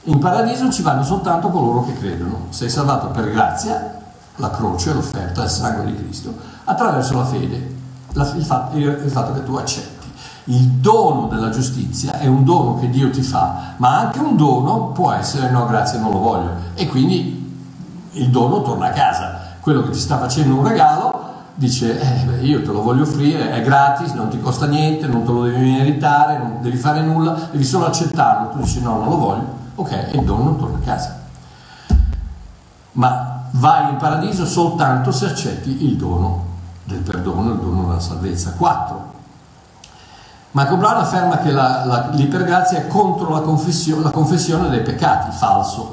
In 0.04 0.20
paradiso 0.20 0.72
ci 0.72 0.82
vanno 0.82 1.04
soltanto 1.04 1.50
coloro 1.50 1.84
che 1.84 1.98
credono. 1.98 2.46
Sei 2.50 2.70
salvato 2.70 3.08
per 3.08 3.32
grazia, 3.32 3.98
la 4.36 4.50
croce, 4.52 4.94
l'offerta, 4.94 5.44
il 5.44 5.50
sangue 5.50 5.86
di 5.86 5.96
Cristo, 5.96 6.34
attraverso 6.66 7.16
la 7.16 7.26
fede, 7.26 7.76
la, 8.14 8.32
il, 8.36 8.44
fatto, 8.44 8.78
il 8.78 9.10
fatto 9.12 9.34
che 9.34 9.44
tu 9.44 9.56
accetti. 9.56 10.08
Il 10.46 10.66
dono 10.68 11.28
della 11.28 11.50
giustizia 11.50 12.18
è 12.20 12.26
un 12.26 12.44
dono 12.44 12.80
che 12.80 12.90
Dio 12.90 13.10
ti 13.10 13.22
fa, 13.22 13.74
ma 13.78 14.00
anche 14.00 14.20
un 14.20 14.36
dono 14.36 14.88
può 14.88 15.12
essere 15.12 15.50
no, 15.50 15.66
grazie, 15.68 16.00
non 16.00 16.12
lo 16.12 16.20
voglio. 16.20 16.50
E 16.74 16.88
quindi 16.88 17.58
il 18.14 18.30
dono 18.30 18.62
torna 18.62 18.88
a 18.88 18.92
casa. 18.92 19.48
Quello 19.60 19.84
che 19.84 19.92
ti 19.92 20.00
sta 20.00 20.18
facendo 20.18 20.56
un 20.56 20.68
regalo 20.68 21.09
dice 21.60 22.00
eh, 22.00 22.46
io 22.46 22.62
te 22.62 22.72
lo 22.72 22.82
voglio 22.82 23.04
offrire, 23.04 23.52
è 23.52 23.62
gratis, 23.62 24.14
non 24.14 24.30
ti 24.30 24.40
costa 24.40 24.66
niente, 24.66 25.08
non 25.08 25.26
te 25.26 25.32
lo 25.32 25.44
devi 25.44 25.72
meritare, 25.72 26.38
non 26.38 26.62
devi 26.62 26.78
fare 26.78 27.02
nulla, 27.02 27.50
devi 27.52 27.66
solo 27.66 27.86
accettarlo, 27.86 28.52
tu 28.52 28.60
dici 28.60 28.82
no, 28.82 28.98
non 28.98 29.10
lo 29.10 29.18
voglio, 29.18 29.54
ok, 29.76 29.92
e 29.92 30.12
il 30.14 30.24
dono 30.24 30.56
torna 30.56 30.78
a 30.78 30.82
casa. 30.82 31.20
Ma 32.94 33.44
vai 33.52 33.90
in 33.90 33.98
paradiso 33.98 34.46
soltanto 34.46 35.12
se 35.12 35.26
accetti 35.26 35.86
il 35.86 35.98
dono 35.98 36.46
del 36.86 37.00
perdono, 37.00 37.52
il 37.52 37.60
dono 37.60 37.88
della 37.88 38.00
salvezza. 38.00 38.54
4. 38.54 39.14
Marco 40.52 40.78
Brown 40.78 40.96
afferma 40.96 41.40
che 41.40 41.52
la, 41.52 41.84
la, 41.84 42.10
l'ipergrazia 42.14 42.80
è 42.80 42.88
contro 42.88 43.32
la 43.32 43.42
confessione, 43.42 44.02
la 44.02 44.12
confessione 44.12 44.70
dei 44.70 44.82
peccati, 44.82 45.36
falso. 45.36 45.92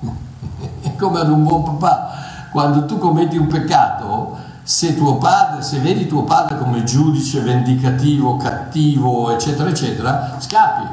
È 0.80 0.96
come 0.96 1.20
ad 1.20 1.28
un 1.28 1.44
buon 1.44 1.62
papà, 1.62 2.08
quando 2.50 2.86
tu 2.86 2.98
commetti 2.98 3.36
un 3.36 3.46
peccato, 3.46 4.35
se 4.66 4.96
tuo 4.96 5.16
padre, 5.16 5.62
se 5.62 5.78
vedi 5.78 6.08
tuo 6.08 6.24
padre 6.24 6.58
come 6.58 6.82
giudice 6.82 7.38
vendicativo, 7.40 8.36
cattivo, 8.36 9.30
eccetera, 9.30 9.68
eccetera, 9.68 10.34
scappi, 10.40 10.88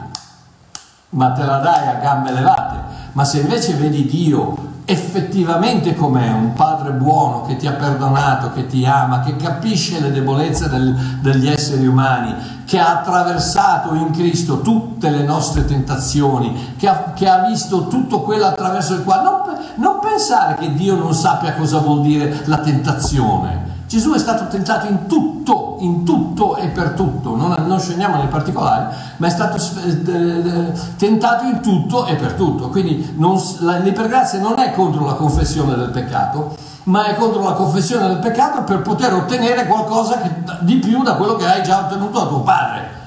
ma 1.10 1.32
te 1.32 1.44
la 1.44 1.58
dai 1.58 1.88
a 1.88 1.94
gambe 1.94 2.32
levate. 2.34 2.92
Ma 3.13 3.24
se 3.24 3.39
invece 3.39 3.74
vedi 3.75 4.05
Dio 4.05 4.72
effettivamente 4.86 5.96
com'è, 5.96 6.29
un 6.32 6.53
padre 6.53 6.91
buono 6.91 7.43
che 7.43 7.55
ti 7.55 7.67
ha 7.67 7.74
perdonato, 7.74 8.51
che 8.51 8.67
ti 8.67 8.86
ama, 8.86 9.22
che 9.22 9.36
capisce 9.38 10.00
le 10.00 10.12
debolezze 10.12 10.67
del, 10.67 10.93
degli 11.22 11.48
esseri 11.48 11.88
umani, 11.88 12.36
che 12.65 12.79
ha 12.79 13.00
attraversato 13.00 13.93
in 13.93 14.12
Cristo 14.12 14.62
tutte 14.62 15.10
le 15.10 15.24
nostre 15.24 15.65
tentazioni, 15.65 16.75
che 16.77 16.88
ha, 16.88 17.13
che 17.13 17.27
ha 17.27 17.46
visto 17.48 17.88
tutto 17.88 18.22
quello 18.22 18.46
attraverso 18.46 18.93
il 18.93 19.03
quale... 19.03 19.24
Non, 19.24 19.41
non 19.75 20.00
pensare 20.00 20.55
che 20.55 20.74
Dio 20.74 20.96
non 20.96 21.13
sappia 21.13 21.53
cosa 21.53 21.79
vuol 21.79 22.01
dire 22.01 22.41
la 22.46 22.58
tentazione. 22.58 23.73
Gesù 23.93 24.12
è 24.13 24.17
stato 24.17 24.47
tentato 24.47 24.88
in 24.88 25.05
tutto, 25.05 25.75
in 25.81 26.03
tutto 26.03 26.55
e 26.55 26.69
per 26.69 26.93
tutto, 26.93 27.35
non, 27.35 27.53
non 27.67 27.79
scendiamo 27.79 28.17
nei 28.17 28.25
particolari, 28.25 28.91
ma 29.17 29.27
è 29.27 29.29
stato 29.29 29.57
eh, 29.57 30.71
tentato 30.97 31.43
in 31.45 31.62
tutto 31.62 32.07
e 32.07 32.15
per 32.15 32.33
tutto. 32.33 32.69
Quindi 32.69 33.13
non, 33.17 33.39
l'ipergrazia 33.83 34.39
non 34.39 34.57
è 34.57 34.73
contro 34.73 35.05
la 35.05 35.13
confessione 35.13 35.75
del 35.75 35.91
peccato, 35.91 36.55
ma 36.85 37.05
è 37.05 37.15
contro 37.15 37.43
la 37.43 37.51
confessione 37.51 38.07
del 38.07 38.17
peccato 38.17 38.63
per 38.63 38.81
poter 38.81 39.13
ottenere 39.13 39.67
qualcosa 39.67 40.17
che, 40.21 40.31
di 40.62 40.77
più 40.77 41.03
da 41.03 41.13
quello 41.13 41.35
che 41.35 41.45
hai 41.45 41.62
già 41.62 41.81
ottenuto 41.81 42.17
da 42.17 42.25
tuo 42.25 42.39
padre. 42.39 43.02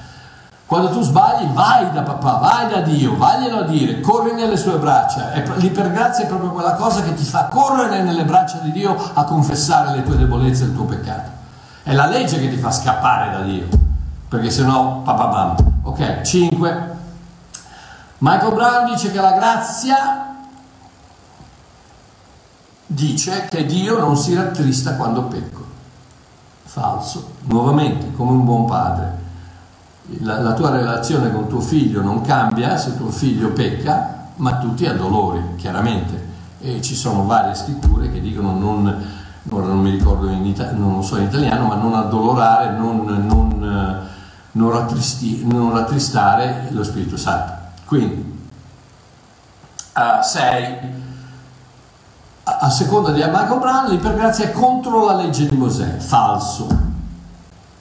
Quando 0.67 0.89
tu 0.89 1.01
sbagli, 1.01 1.45
vai 1.53 1.93
da 1.93 2.01
papà, 2.01 2.33
vai 2.33 2.67
da 2.67 2.81
Dio, 2.81 3.15
vaglielo 3.15 3.59
a 3.59 3.63
dire, 3.63 4.01
corri 4.01 4.33
nelle 4.33 4.57
sue 4.57 4.77
braccia. 4.77 5.31
L'ipergrazia 5.55 6.25
è 6.25 6.27
proprio 6.27 6.51
quella 6.51 6.73
cosa 6.73 7.01
che 7.03 7.13
ti 7.13 7.23
fa 7.23 7.45
correre 7.45 8.01
nelle 8.01 8.25
braccia 8.25 8.57
di 8.57 8.73
Dio 8.73 8.93
a 9.13 9.23
confessare 9.23 9.95
le 9.95 10.03
tue 10.03 10.17
debolezze 10.17 10.63
e 10.63 10.67
il 10.67 10.75
tuo 10.75 10.83
peccato. 10.83 11.29
È 11.83 11.93
la 11.93 12.07
legge 12.07 12.37
che 12.37 12.49
ti 12.49 12.57
fa 12.57 12.69
scappare 12.69 13.31
da 13.31 13.39
Dio, 13.43 13.65
perché 14.27 14.49
sennò 14.49 14.97
papà 15.03 15.25
bam. 15.27 15.55
Ok, 15.83 16.21
5. 16.23 16.95
Michael 18.17 18.53
Brown 18.53 18.85
dice 18.91 19.09
che 19.09 19.21
la 19.21 19.31
grazia 19.31 20.35
dice 22.87 23.47
che 23.49 23.65
Dio 23.65 23.99
non 23.99 24.17
si 24.17 24.35
rattrista 24.35 24.95
quando 24.95 25.23
pecco. 25.23 25.65
Falso. 26.65 27.35
Nuovamente, 27.43 28.11
come 28.11 28.31
un 28.31 28.43
buon 28.43 28.65
padre. 28.65 29.26
La, 30.19 30.39
la, 30.39 30.53
tua 30.53 30.69
relazione 30.69 31.31
con 31.33 31.47
tuo 31.47 31.59
figlio 31.59 32.01
non 32.01 32.21
cambia 32.21 32.77
se 32.77 32.95
tuo 32.95 33.09
figlio 33.09 33.49
pecca, 33.49 34.29
ma 34.35 34.55
tu 34.55 34.73
ti 34.73 34.85
addolori, 34.85 35.55
chiaramente. 35.57 36.25
E 36.59 36.81
ci 36.81 36.95
sono 36.95 37.25
varie 37.25 37.53
scritture 37.53 38.11
che 38.11 38.21
dicono 38.21 38.57
non, 38.57 39.05
ora 39.49 39.65
non 39.65 39.81
mi 39.81 39.91
ricordo, 39.91 40.29
in 40.29 40.53
non 40.77 40.95
lo 40.95 41.01
so 41.01 41.17
in 41.17 41.25
italiano, 41.25 41.67
ma 41.67 41.75
non 41.75 41.93
addolorare, 41.93 42.77
non, 42.77 43.03
non, 43.05 44.07
non, 44.51 44.71
rattristi, 44.71 45.45
non 45.45 45.73
rattristare 45.73 46.67
lo 46.71 46.83
Spirito 46.83 47.17
Santo. 47.17 47.53
Quindi, 47.85 48.35
6 50.21 51.05
a 52.49 52.69
seconda 52.69 53.11
di 53.11 53.19
Michael 53.19 53.59
Brown, 53.59 53.89
l'ipergrazia 53.89 54.45
è 54.45 54.51
contro 54.51 55.05
la 55.05 55.15
legge 55.15 55.47
di 55.47 55.57
Mosè, 55.57 55.97
falso. 55.97 56.67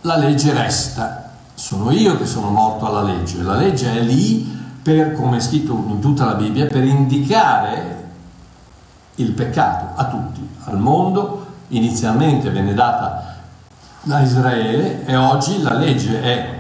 La 0.01 0.17
legge 0.17 0.53
resta, 0.53 1.26
sono 1.57 1.91
io 1.91 2.17
che 2.17 2.27
sono 2.27 2.51
morto 2.51 2.87
alla 2.87 3.03
legge, 3.03 3.43
la 3.43 3.57
legge 3.57 3.91
è 3.91 4.01
lì 4.01 4.55
per, 4.81 5.15
come 5.15 5.39
è 5.39 5.41
scritto 5.41 5.73
in 5.73 5.99
tutta 6.01 6.25
la 6.25 6.35
Bibbia, 6.35 6.67
per 6.67 6.85
indicare 6.85 8.05
il 9.17 9.33
peccato 9.33 9.99
a 9.99 10.05
tutti, 10.05 10.47
al 10.65 10.79
mondo, 10.79 11.47
inizialmente 11.69 12.51
venne 12.51 12.75
data 12.75 13.35
da 14.03 14.21
Israele 14.21 15.05
e 15.05 15.17
oggi 15.17 15.61
la 15.63 15.75
legge 15.75 16.23
è 16.23 16.59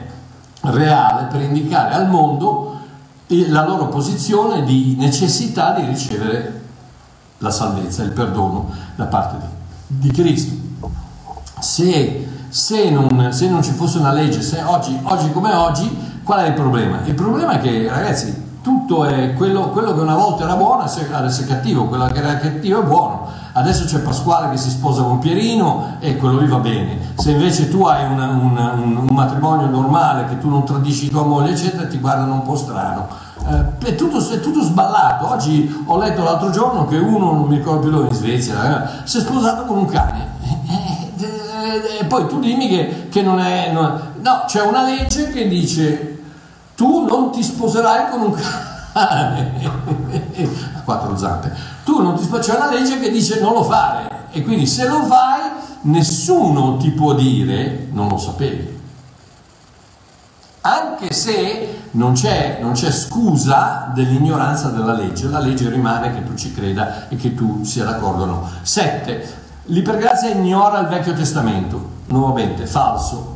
reale 0.62 1.26
per 1.26 1.42
indicare 1.42 1.94
al 1.94 2.08
mondo 2.08 2.80
la 3.28 3.64
loro 3.64 3.88
posizione 3.88 4.64
di 4.64 4.96
necessità 4.98 5.72
di 5.72 5.84
ricevere 5.84 6.62
la 7.38 7.50
salvezza, 7.50 8.02
il 8.02 8.12
perdono 8.12 8.72
da 8.94 9.04
parte 9.04 9.36
di, 9.86 10.10
Cristo. 10.10 10.54
Se, 11.60 12.28
se, 12.48 12.90
non, 12.90 13.32
se, 13.32 13.48
non, 13.48 13.62
ci 13.62 13.72
fosse 13.72 13.98
una 13.98 14.12
legge, 14.12 14.42
se 14.42 14.62
oggi, 14.62 14.98
oggi, 15.02 15.30
come 15.32 15.52
oggi, 15.52 16.20
qual 16.22 16.40
è 16.40 16.48
il 16.48 16.54
problema? 16.54 16.98
Il 17.04 17.14
problema 17.14 17.52
è 17.52 17.60
che, 17.60 17.88
ragazzi, 17.88 18.44
tutto 18.62 19.04
è 19.04 19.34
quello, 19.34 19.70
quello 19.70 19.94
che 19.94 20.00
una 20.00 20.16
volta 20.16 20.42
era 20.42 20.56
buono 20.56 20.82
adesso 20.82 21.42
è 21.42 21.46
cattivo, 21.46 21.86
quello 21.86 22.06
che 22.06 22.18
era 22.18 22.36
cattivo 22.36 22.80
è 22.80 22.84
buono. 22.84 23.26
Adesso 23.52 23.84
c'è 23.84 24.00
Pasquale 24.00 24.50
che 24.50 24.58
si 24.58 24.68
sposa 24.68 25.02
con 25.02 25.18
Pierino 25.18 25.96
e 26.00 26.16
quello 26.16 26.40
lì 26.40 26.46
va 26.46 26.58
bene. 26.58 27.14
Se 27.14 27.30
invece 27.30 27.70
tu 27.70 27.84
hai 27.84 28.04
una, 28.04 28.28
una, 28.28 28.72
un, 28.72 28.96
un 29.08 29.14
matrimonio 29.14 29.66
normale, 29.66 30.26
che 30.26 30.38
tu 30.38 30.48
non 30.48 30.64
tradisci 30.64 31.08
tua 31.08 31.22
moglie, 31.22 31.52
eccetera, 31.52 31.86
ti 31.86 31.98
guardano 31.98 32.34
un 32.34 32.42
po' 32.42 32.56
strano 32.56 33.24
eh, 33.48 33.86
è, 33.86 33.94
tutto, 33.94 34.18
è, 34.18 34.40
tutto, 34.40 34.62
sballato. 34.62 35.30
Oggi 35.30 35.84
ho 35.86 35.98
letto 35.98 36.22
l'altro 36.22 36.50
giorno 36.50 36.86
che 36.86 36.98
uno, 36.98 37.32
non 37.32 37.46
mi 37.46 37.56
ricordo 37.56 37.80
più 37.80 37.90
dove, 37.90 38.08
in 38.08 38.14
Svezia, 38.14 38.84
eh, 38.84 39.00
si 39.04 39.18
è 39.18 39.20
sposato 39.20 39.64
con 39.64 39.78
un 39.78 39.86
cane. 39.86 40.34
E 42.00 42.04
poi 42.04 42.26
tu 42.26 42.40
dimmi 42.40 42.68
che, 42.68 43.08
che 43.08 43.22
non, 43.22 43.38
è, 43.38 43.70
non 43.72 44.14
No, 44.20 44.44
c'è 44.46 44.62
una 44.62 44.82
legge 44.82 45.30
che 45.30 45.48
dice 45.48 46.22
tu 46.74 47.04
non 47.06 47.30
ti 47.30 47.42
sposerai 47.42 48.10
con 48.10 48.20
un 48.20 48.32
cane 48.32 49.50
a 50.74 50.80
quattro 50.84 51.16
zampe. 51.16 51.54
Tu 51.84 52.02
non 52.02 52.16
ti 52.16 52.24
sposerai, 52.24 52.58
c'è 52.58 52.62
una 52.62 52.78
legge 52.78 52.98
che 52.98 53.10
dice 53.10 53.40
non 53.40 53.52
lo 53.52 53.62
fare. 53.62 54.08
E 54.32 54.42
quindi 54.42 54.66
se 54.66 54.86
lo 54.86 55.04
fai, 55.04 55.50
nessuno 55.82 56.76
ti 56.76 56.90
può 56.90 57.14
dire 57.14 57.88
non 57.92 58.08
lo 58.08 58.18
sapevi 58.18 58.76
anche 60.66 61.12
se 61.12 61.84
non 61.92 62.12
c'è, 62.14 62.58
non 62.60 62.72
c'è, 62.72 62.90
scusa 62.90 63.92
dell'ignoranza 63.94 64.68
della 64.68 64.92
legge, 64.92 65.28
la 65.28 65.38
legge 65.38 65.70
rimane 65.70 66.12
che 66.12 66.24
tu 66.24 66.34
ci 66.34 66.52
creda 66.52 67.08
e 67.08 67.14
che 67.14 67.34
tu 67.34 67.62
sia 67.62 67.84
d'accordo 67.84 68.24
o 68.24 68.26
no. 68.26 68.50
7. 68.62 69.44
L'ipergrazia 69.66 70.30
ignora 70.30 70.78
il 70.78 70.86
Vecchio 70.86 71.12
Testamento, 71.12 71.88
nuovamente 72.06 72.66
falso. 72.66 73.34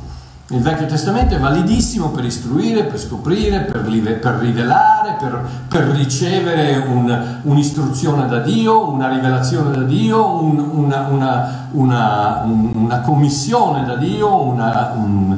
Il 0.51 0.63
Vecchio 0.63 0.87
Testamento 0.87 1.35
è 1.35 1.39
validissimo 1.39 2.11
per 2.11 2.25
istruire, 2.25 2.85
per 2.85 2.99
scoprire, 2.99 3.61
per, 3.61 3.83
per 3.83 4.35
rivelare, 4.35 5.17
per, 5.19 5.49
per 5.69 5.83
ricevere 5.89 6.77
un, 6.77 7.39
un'istruzione 7.43 8.29
da 8.29 8.39
Dio, 8.41 8.91
una 8.91 9.09
rivelazione 9.09 9.77
da 9.77 9.83
Dio, 9.83 10.43
un, 10.43 10.59
una, 10.59 11.07
una, 11.09 11.69
una, 11.73 12.43
una, 12.45 13.01
commissione 13.01 13.85
da 13.85 13.97
Dio, 13.97 14.43
una, 14.43 14.93
un, 14.95 15.37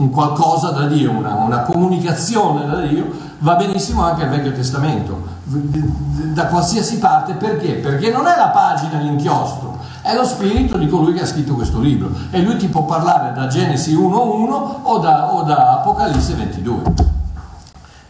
un 0.00 0.10
qualcosa 0.10 0.70
da 0.70 0.86
Dio, 0.86 1.10
una, 1.10 1.34
una, 1.34 1.60
comunicazione 1.60 2.66
da 2.66 2.80
Dio, 2.80 3.10
va 3.40 3.54
benissimo 3.54 4.02
anche 4.02 4.24
il 4.24 4.30
Vecchio 4.30 4.52
Testamento, 4.52 5.28
da 5.44 6.46
qualsiasi 6.46 6.98
parte, 6.98 7.34
perché? 7.34 7.74
Perché 7.74 8.10
non 8.10 8.26
è 8.26 8.34
la 8.34 8.48
pagina, 8.48 8.98
l'inchiostro, 8.98 9.78
è 10.00 10.14
lo 10.14 10.24
spirito 10.24 10.78
di 10.78 10.88
colui 10.88 11.12
che 11.12 11.22
ha 11.22 11.26
scritto 11.26 11.54
questo 11.54 11.80
libro 11.80 12.10
e 12.30 12.40
lui 12.40 12.56
ti 12.56 12.68
può 12.68 12.84
parlare 12.84 13.34
da 13.34 13.46
Genesi 13.46 13.94
1.1 13.94 14.76
o 14.82 14.98
da, 14.98 15.34
o 15.34 15.42
da 15.42 15.72
Apocalisse 15.72 16.34
22. 16.34 16.82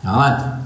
Andiamo 0.02 0.24
avanti. 0.24 0.58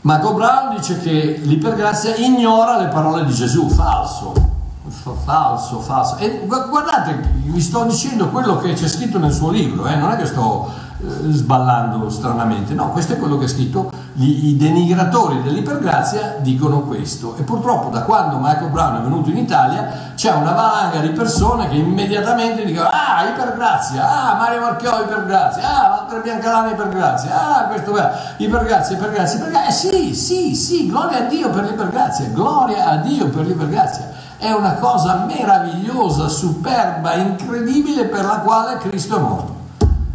Marco 0.00 0.34
Brown 0.34 0.74
dice 0.74 0.98
che 0.98 1.40
l'ipergrazia 1.42 2.16
ignora 2.16 2.78
le 2.78 2.88
parole 2.88 3.24
di 3.24 3.32
Gesù, 3.32 3.68
falso 3.68 4.47
falso, 4.90 5.80
falso. 5.80 6.16
E 6.16 6.46
guardate, 6.46 7.30
vi 7.32 7.60
sto 7.60 7.84
dicendo 7.84 8.28
quello 8.28 8.58
che 8.58 8.72
c'è 8.72 8.88
scritto 8.88 9.18
nel 9.18 9.32
suo 9.32 9.50
libro, 9.50 9.86
eh? 9.86 9.96
non 9.96 10.10
è 10.10 10.16
che 10.16 10.26
sto 10.26 10.86
eh, 11.00 11.30
sballando 11.30 12.10
stranamente, 12.10 12.74
no, 12.74 12.90
questo 12.90 13.12
è 13.12 13.18
quello 13.18 13.38
che 13.38 13.44
è 13.44 13.48
scritto, 13.48 13.88
Gli, 14.14 14.48
i 14.48 14.56
denigratori 14.56 15.42
dell'ipergrazia 15.42 16.38
dicono 16.40 16.80
questo 16.80 17.36
e 17.36 17.42
purtroppo 17.42 17.88
da 17.88 18.02
quando 18.02 18.36
Michael 18.38 18.70
Brown 18.70 18.96
è 18.96 19.00
venuto 19.02 19.30
in 19.30 19.36
Italia 19.36 20.10
c'è 20.16 20.32
una 20.32 20.50
valanga 20.50 20.98
di 20.98 21.10
persone 21.10 21.68
che 21.68 21.76
immediatamente 21.76 22.64
dicono 22.64 22.88
ah 22.88 23.28
ipergrazia, 23.28 24.08
ah 24.10 24.34
Mario 24.38 24.60
Marchiò 24.60 25.00
ipergrazia, 25.00 25.62
ah 25.62 25.88
Walter 25.90 26.20
Biancalana 26.20 26.70
ipergrazia, 26.72 27.30
ah 27.32 27.62
questo 27.68 27.96
è 27.96 28.10
ipergrazia, 28.38 28.96
ipergrazia, 28.96 29.38
ipergrazia, 29.38 29.68
eh 29.68 29.72
sì, 29.72 30.14
sì, 30.16 30.56
sì, 30.56 30.88
gloria 30.88 31.18
a 31.18 31.28
Dio 31.28 31.48
per 31.50 31.62
l'ipergrazia, 31.62 32.26
gloria 32.32 32.86
a 32.86 32.96
Dio 32.96 33.28
per 33.28 33.46
l'ipergrazia 33.46 34.16
è 34.38 34.52
una 34.52 34.74
cosa 34.74 35.24
meravigliosa, 35.26 36.28
superba, 36.28 37.14
incredibile 37.14 38.04
per 38.06 38.24
la 38.24 38.38
quale 38.38 38.78
Cristo 38.78 39.16
è 39.16 39.20
morto. 39.20 39.56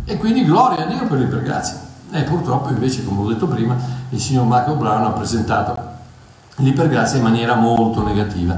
E 0.06 0.18
quindi 0.18 0.46
gloria 0.46 0.86
a 0.86 0.88
Dio 0.88 1.06
per 1.06 1.20
l'ipergrazia. 1.20 1.78
E 2.10 2.24
purtroppo 2.24 2.70
invece, 2.70 3.04
come 3.04 3.22
ho 3.22 3.28
detto 3.28 3.48
prima, 3.48 3.76
il 4.10 4.20
signor 4.20 4.46
Marco 4.46 4.76
Brown 4.76 5.04
ha 5.04 5.10
presentato 5.10 5.78
l'ipergrazia 6.58 7.18
in 7.18 7.24
maniera 7.24 7.56
molto 7.56 8.02
negativa. 8.02 8.56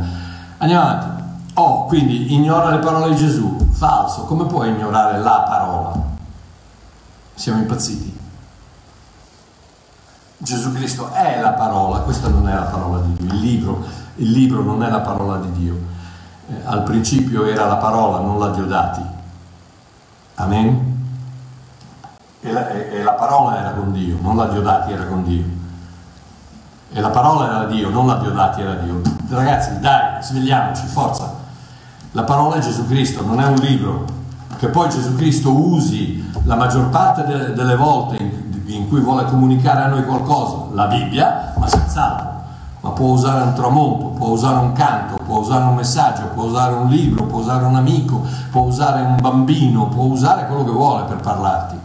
Andiamo 0.58 0.84
avanti. 0.84 1.24
Oh, 1.56 1.86
quindi 1.86 2.34
ignora 2.34 2.70
le 2.70 2.80
parole 2.80 3.10
di 3.10 3.16
Gesù. 3.16 3.70
Falso. 3.72 4.26
Come 4.26 4.46
puoi 4.46 4.70
ignorare 4.70 5.20
la 5.20 5.46
parola? 5.48 5.94
Siamo 7.34 7.60
impazziti. 7.60 8.20
Gesù 10.38 10.74
Cristo 10.74 11.12
è 11.12 11.40
la 11.42 11.54
parola, 11.54 12.00
questa 12.00 12.28
non 12.28 12.48
è 12.48 12.54
la 12.54 12.64
parola 12.64 13.00
di 13.00 13.14
Dio, 13.14 13.34
il 13.34 13.40
libro 13.40 13.84
il 14.16 14.32
libro 14.32 14.62
non 14.62 14.84
è 14.84 14.90
la 14.90 15.00
parola 15.00 15.38
di 15.38 15.52
Dio. 15.52 15.78
Eh, 16.48 16.54
al 16.64 16.84
principio 16.84 17.46
era 17.46 17.66
la 17.66 17.78
parola, 17.78 18.20
non 18.20 18.40
la 18.40 18.50
Diodati. 18.50 19.02
Amen? 20.36 20.94
E 22.42 22.52
la, 22.52 22.70
e, 22.70 22.98
e 22.98 23.04
la, 23.04 23.14
parola 23.14 23.60
era 23.60 23.72
con 23.72 23.92
Dio, 23.92 24.18
non 24.22 24.38
la 24.38 24.46
Diodati 24.46 24.92
era 24.92 25.06
con 25.06 25.24
Dio. 25.24 25.44
E 26.92 27.02
la 27.02 27.10
parola 27.10 27.48
era 27.48 27.66
Dio, 27.66 27.90
non 27.90 28.08
la 28.08 28.16
Diodati 28.16 28.62
era 28.62 28.76
Dio. 28.76 29.02
Ragazzi, 29.30 29.80
dai, 29.80 30.22
svegliamoci, 30.22 30.86
forza. 30.86 31.44
La 32.12 32.24
parola 32.24 32.56
è 32.56 32.60
Gesù 32.60 32.88
Cristo, 32.88 33.26
non 33.26 33.42
è 33.42 33.46
un 33.46 33.56
libro. 33.56 34.14
Che 34.58 34.68
poi 34.68 34.88
Gesù 34.90 35.16
Cristo 35.16 35.52
usi 35.52 36.32
la 36.44 36.56
maggior 36.56 36.88
parte 36.90 37.26
de, 37.26 37.54
delle 37.54 37.76
volte 37.76 38.16
in, 38.16 38.62
in 38.68 38.88
cui 38.88 39.02
vuole 39.02 39.26
comunicare 39.26 39.82
a 39.82 39.88
noi 39.88 40.06
qualcosa, 40.06 40.68
la 40.72 40.86
Bibbia, 40.86 41.54
ma 41.58 41.68
senz'altro 41.68 42.35
ma 42.86 42.92
può 42.92 43.14
usare 43.14 43.42
un 43.42 43.54
tramonto, 43.56 44.10
può 44.10 44.28
usare 44.28 44.60
un 44.60 44.72
canto, 44.74 45.16
può 45.26 45.40
usare 45.40 45.64
un 45.64 45.74
messaggio, 45.74 46.28
può 46.36 46.44
usare 46.44 46.76
un 46.76 46.88
libro, 46.88 47.24
può 47.24 47.40
usare 47.40 47.66
un 47.66 47.76
amico, 47.76 48.22
può 48.52 48.62
usare 48.62 49.02
un 49.02 49.18
bambino, 49.20 49.88
può 49.88 50.04
usare 50.04 50.46
quello 50.46 50.64
che 50.64 50.70
vuole 50.70 51.06
per 51.06 51.18
parlarti, 51.18 51.80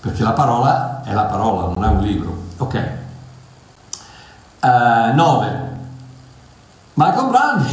perché 0.00 0.24
la 0.24 0.32
parola 0.32 1.04
è 1.04 1.12
la 1.12 1.26
parola, 1.26 1.72
non 1.72 1.84
è 1.84 1.86
un 1.86 2.00
libro. 2.00 2.36
Ok. 2.56 2.92
Uh, 4.62 4.66
eh, 4.66 5.12
9. 5.12 5.70
Michael 6.94 7.28
Brown 7.28 7.66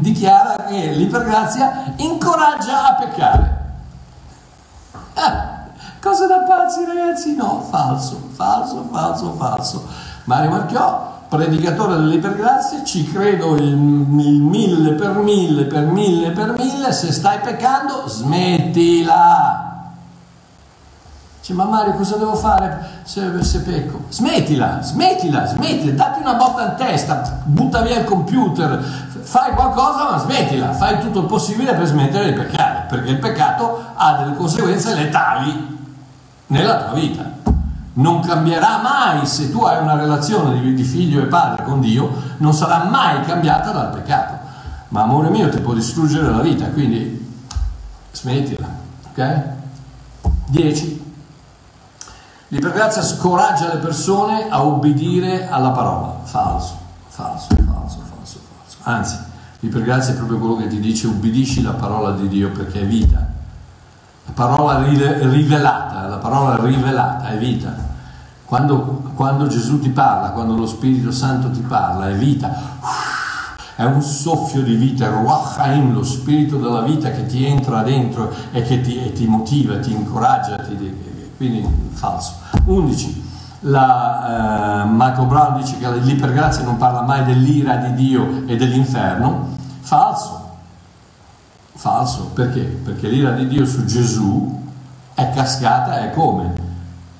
dichiara 0.00 0.64
che 0.64 0.92
l'ipergrazia 0.92 1.92
incoraggia 1.96 2.88
a 2.88 2.94
peccare. 2.94 3.64
Ah, 5.12 5.64
cosa 6.00 6.26
da 6.26 6.38
pazzi 6.38 6.86
ragazzi? 6.86 7.36
No, 7.36 7.60
falso, 7.68 8.30
falso, 8.32 8.88
falso, 8.90 9.34
falso. 9.34 9.86
Mario 10.24 10.48
Marchiò 10.48 11.12
predicatore 11.34 11.96
dell'ipergrazia, 11.96 12.84
ci 12.84 13.10
credo 13.10 13.56
il, 13.56 13.64
il, 13.64 14.40
mille 14.40 14.92
per 14.92 15.16
mille 15.16 15.64
per 15.64 15.84
mille 15.84 16.30
per 16.30 16.54
mille, 16.56 16.92
se 16.92 17.12
stai 17.12 17.38
peccando 17.40 18.04
smettila. 18.06 19.72
Dice, 21.40 21.52
ma 21.52 21.64
Mario 21.64 21.92
cosa 21.92 22.16
devo 22.16 22.34
fare 22.36 23.02
se, 23.02 23.42
se 23.42 23.60
pecco? 23.60 24.04
Smettila, 24.08 24.80
smettila, 24.80 25.46
smettila, 25.46 25.92
datti 25.92 26.20
una 26.20 26.34
botta 26.34 26.70
in 26.70 26.74
testa, 26.76 27.42
butta 27.44 27.82
via 27.82 27.98
il 27.98 28.04
computer, 28.04 28.82
fai 29.22 29.52
qualcosa 29.52 30.10
ma 30.10 30.18
smettila, 30.18 30.72
fai 30.72 31.00
tutto 31.00 31.20
il 31.20 31.26
possibile 31.26 31.74
per 31.74 31.86
smettere 31.86 32.32
di 32.32 32.32
peccare, 32.32 32.86
perché 32.88 33.10
il 33.10 33.18
peccato 33.18 33.84
ha 33.94 34.22
delle 34.22 34.34
conseguenze 34.36 34.94
letali 34.94 35.78
nella 36.46 36.84
tua 36.84 36.94
vita. 36.94 37.53
Non 37.94 38.20
cambierà 38.20 38.80
mai 38.82 39.24
se 39.26 39.50
tu 39.50 39.62
hai 39.62 39.80
una 39.80 39.94
relazione 39.94 40.74
di, 40.74 40.82
figlio 40.82 41.22
e 41.22 41.26
padre 41.26 41.62
con 41.62 41.80
Dio, 41.80 42.10
non 42.38 42.52
sarà 42.52 42.84
mai 42.84 43.24
cambiata 43.24 43.70
dal 43.70 43.90
peccato. 43.90 44.42
Ma 44.88 45.02
amore 45.02 45.30
mio 45.30 45.48
ti 45.48 45.60
può 45.60 45.74
distruggere 45.74 46.28
la 46.30 46.40
vita, 46.40 46.66
quindi 46.66 47.24
smettila, 48.12 48.66
ok? 49.10 49.42
10. 50.46 51.02
L'ipergrazia 52.48 53.02
scoraggia 53.02 53.72
le 53.72 53.80
persone 53.80 54.48
a 54.48 54.64
obbedire 54.64 55.48
alla 55.48 55.70
parola. 55.70 56.20
Falso, 56.24 56.78
falso, 57.08 57.48
falso, 57.48 57.98
falso, 57.98 58.40
falso. 58.58 58.76
Anzi, 58.82 59.18
l'ipergrazia 59.60 60.14
è 60.14 60.16
proprio 60.16 60.38
quello 60.38 60.56
che 60.56 60.66
ti 60.68 60.80
dice 60.80 61.06
ubbidisci 61.06 61.62
la 61.62 61.72
parola 61.72 62.10
di 62.12 62.28
Dio 62.28 62.50
perché 62.50 62.82
è 62.82 62.86
vita. 62.86 63.33
La 64.36 64.46
parola 64.46 64.82
rivelata, 64.82 66.08
la 66.08 66.16
parola 66.16 66.56
rivelata 66.56 67.28
è 67.28 67.38
vita. 67.38 67.72
Quando, 68.44 69.12
quando 69.14 69.46
Gesù 69.46 69.78
ti 69.78 69.90
parla, 69.90 70.30
quando 70.30 70.56
lo 70.56 70.66
Spirito 70.66 71.12
Santo 71.12 71.50
ti 71.50 71.60
parla, 71.60 72.08
è 72.08 72.14
vita. 72.14 72.52
È 73.76 73.84
un 73.84 74.02
soffio 74.02 74.62
di 74.62 74.74
vita, 74.74 75.08
Haim, 75.56 75.92
lo 75.92 76.04
spirito 76.04 76.58
della 76.58 76.82
vita 76.82 77.10
che 77.10 77.26
ti 77.26 77.44
entra 77.44 77.82
dentro 77.82 78.32
e 78.52 78.62
che 78.62 78.80
ti, 78.80 79.04
e 79.04 79.12
ti 79.12 79.26
motiva, 79.26 79.78
ti 79.78 79.92
incoraggia, 79.92 80.56
ti, 80.58 80.96
quindi 81.36 81.66
falso. 81.92 82.34
11. 82.66 83.22
La, 83.60 84.84
eh, 84.84 84.88
Michael 84.90 85.26
Brown 85.26 85.56
dice 85.56 85.78
che 85.78 85.90
l'ipergrazia 85.90 86.64
non 86.64 86.76
parla 86.76 87.02
mai 87.02 87.24
dell'ira 87.24 87.76
di 87.76 87.94
Dio 87.94 88.44
e 88.46 88.56
dell'inferno. 88.56 89.48
Falso. 89.80 90.43
Falso. 91.84 92.30
Perché? 92.32 92.62
Perché 92.62 93.08
l'ira 93.08 93.32
di 93.32 93.46
Dio 93.46 93.66
su 93.66 93.84
Gesù 93.84 94.58
è 95.12 95.30
cascata 95.34 96.02
e 96.02 96.12
come? 96.12 96.54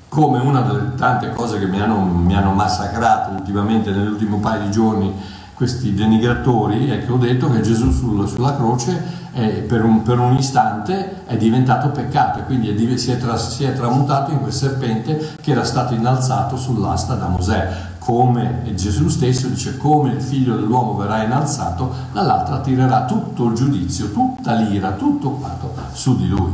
Come 0.08 0.38
una 0.38 0.62
delle 0.62 0.94
tante 0.94 1.30
cose 1.32 1.58
che 1.58 1.66
mi 1.66 1.78
hanno, 1.78 2.00
mi 2.00 2.34
hanno 2.34 2.52
massacrato 2.52 3.32
ultimamente 3.32 3.90
nell'ultimo 3.90 4.38
paio 4.38 4.62
di 4.62 4.70
giorni 4.70 5.14
questi 5.54 5.94
denigratori 5.94 6.88
è 6.90 7.04
che 7.04 7.12
ho 7.12 7.16
detto 7.16 7.48
che 7.48 7.60
Gesù 7.60 7.92
sul, 7.92 8.28
sulla 8.28 8.56
croce 8.56 9.22
è, 9.30 9.62
per, 9.62 9.84
un, 9.84 10.02
per, 10.02 10.18
un, 10.18 10.36
istante 10.36 11.24
è 11.26 11.36
diventato 11.36 11.90
peccato 11.90 12.40
e 12.40 12.44
quindi 12.44 12.68
è, 12.68 12.96
si, 12.96 13.12
è 13.12 13.18
tra, 13.18 13.36
si, 13.36 13.62
è 13.64 13.72
tramutato 13.72 14.32
in 14.32 14.40
quel 14.40 14.52
serpente 14.52 15.36
che 15.40 15.52
era 15.52 15.64
stato 15.64 15.94
innalzato 15.94 16.56
sull'asta 16.56 17.14
da 17.14 17.28
Mosè. 17.28 17.92
Come 18.00 18.62
Gesù 18.74 19.08
stesso 19.08 19.46
dice, 19.46 19.78
come 19.78 20.10
il 20.10 20.20
figlio 20.20 20.56
dell'uomo 20.56 20.96
verrà 20.96 21.22
innalzato, 21.22 21.90
dall'altra 22.12 22.60
tirerà 22.60 23.04
tutto 23.04 23.46
il 23.46 23.54
giudizio, 23.54 24.10
tutta 24.10 24.54
l'ira, 24.54 24.90
tutto 24.92 25.30
quanto 25.30 25.72
su 25.92 26.16
di 26.16 26.28
lui. 26.28 26.52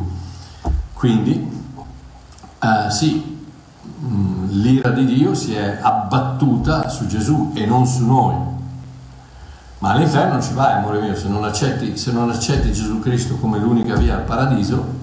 Quindi, 0.92 1.50
eh, 2.62 2.90
sì, 2.90 3.38
mm, 4.04 4.48
l'ira 4.50 4.90
di 4.90 5.06
Dio 5.06 5.34
si 5.34 5.54
è 5.54 5.78
abbattuta 5.80 6.88
su 6.88 7.06
Gesù 7.06 7.50
e 7.54 7.66
non 7.66 7.84
su 7.86 8.06
noi 8.06 8.58
ma 9.80 9.92
all'inferno 9.92 10.40
ci 10.42 10.52
vai, 10.52 10.74
amore 10.74 11.00
mio, 11.00 11.16
se 11.16 11.28
non, 11.28 11.42
accetti, 11.42 11.96
se 11.96 12.12
non 12.12 12.28
accetti 12.28 12.70
Gesù 12.70 13.00
Cristo 13.00 13.36
come 13.36 13.58
l'unica 13.58 13.96
via 13.96 14.16
al 14.16 14.22
paradiso, 14.24 14.98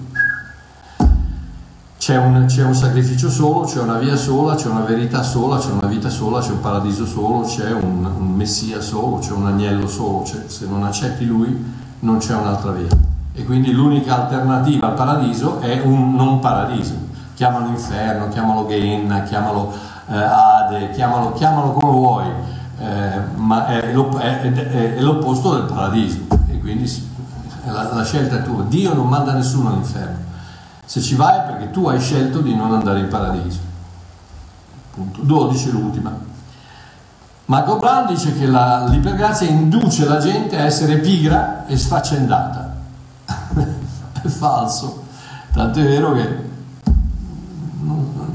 c'è 1.98 2.16
un, 2.16 2.44
c'è 2.46 2.62
un, 2.62 2.74
sacrificio 2.74 3.28
solo, 3.28 3.62
c'è 3.62 3.80
una 3.80 3.98
via 3.98 4.14
sola, 4.14 4.54
c'è 4.54 4.68
una 4.68 4.84
verità 4.84 5.24
sola, 5.24 5.58
c'è 5.58 5.72
una 5.72 5.88
vita 5.88 6.08
sola, 6.08 6.40
c'è 6.40 6.52
un 6.52 6.60
paradiso 6.60 7.06
solo, 7.06 7.40
c'è 7.40 7.72
un, 7.72 8.04
un 8.04 8.34
messia 8.34 8.80
solo, 8.80 9.18
c'è 9.18 9.32
un 9.32 9.46
agnello 9.46 9.88
solo, 9.88 10.24
se 10.24 10.66
non 10.66 10.84
accetti 10.84 11.26
lui 11.26 11.74
non 12.00 12.18
c'è 12.18 12.36
un'altra 12.36 12.70
via. 12.70 12.96
E 13.34 13.44
quindi 13.44 13.72
l'unica 13.72 14.22
alternativa 14.22 14.86
al 14.86 14.94
paradiso 14.94 15.60
è 15.60 15.80
un 15.84 16.14
non 16.14 16.38
paradiso. 16.38 16.94
Chiamalo 17.34 17.66
inferno, 17.66 18.28
chiamalo 18.28 18.64
Gehenna, 18.68 19.24
chiamalo 19.24 19.72
eh, 20.08 20.14
Ade, 20.14 20.90
chiamalo, 20.90 21.32
chiamalo 21.32 21.72
come 21.72 21.92
vuoi 21.92 22.26
eh, 22.78 23.20
ma 23.34 23.66
è, 23.66 23.90
è, 23.90 24.52
è, 24.52 24.94
è, 24.94 25.00
l'opposto 25.00 25.54
del 25.54 25.64
paradiso 25.64 26.18
e 26.48 26.60
quindi 26.60 26.90
la, 27.64 27.92
la, 27.92 28.04
scelta 28.04 28.38
è 28.38 28.42
tua. 28.42 28.62
Dio 28.62 28.94
non 28.94 29.08
manda 29.08 29.32
nessuno 29.32 29.70
all'inferno. 29.70 30.26
Se 30.84 31.00
ci 31.00 31.16
vai 31.16 31.38
è 31.38 31.42
perché 31.42 31.70
tu 31.70 31.88
hai 31.88 31.98
scelto 32.00 32.40
di 32.40 32.54
non 32.54 32.72
andare 32.72 33.00
in 33.00 33.08
paradiso. 33.08 33.58
Punto. 34.94 35.20
12 35.22 35.70
l'ultima. 35.72 36.16
Marco 37.46 37.76
Brown 37.78 38.06
dice 38.06 38.32
che 38.38 38.46
la, 38.46 38.86
l'ipergrazia 38.88 39.48
induce 39.48 40.06
la 40.06 40.18
gente 40.18 40.56
a 40.56 40.64
essere 40.64 40.98
pigra 40.98 41.66
e 41.66 41.76
sfaccendata. 41.76 42.76
è 44.22 44.28
falso. 44.28 45.04
Tant'è 45.52 45.82
vero 45.82 46.12
che 46.12 46.46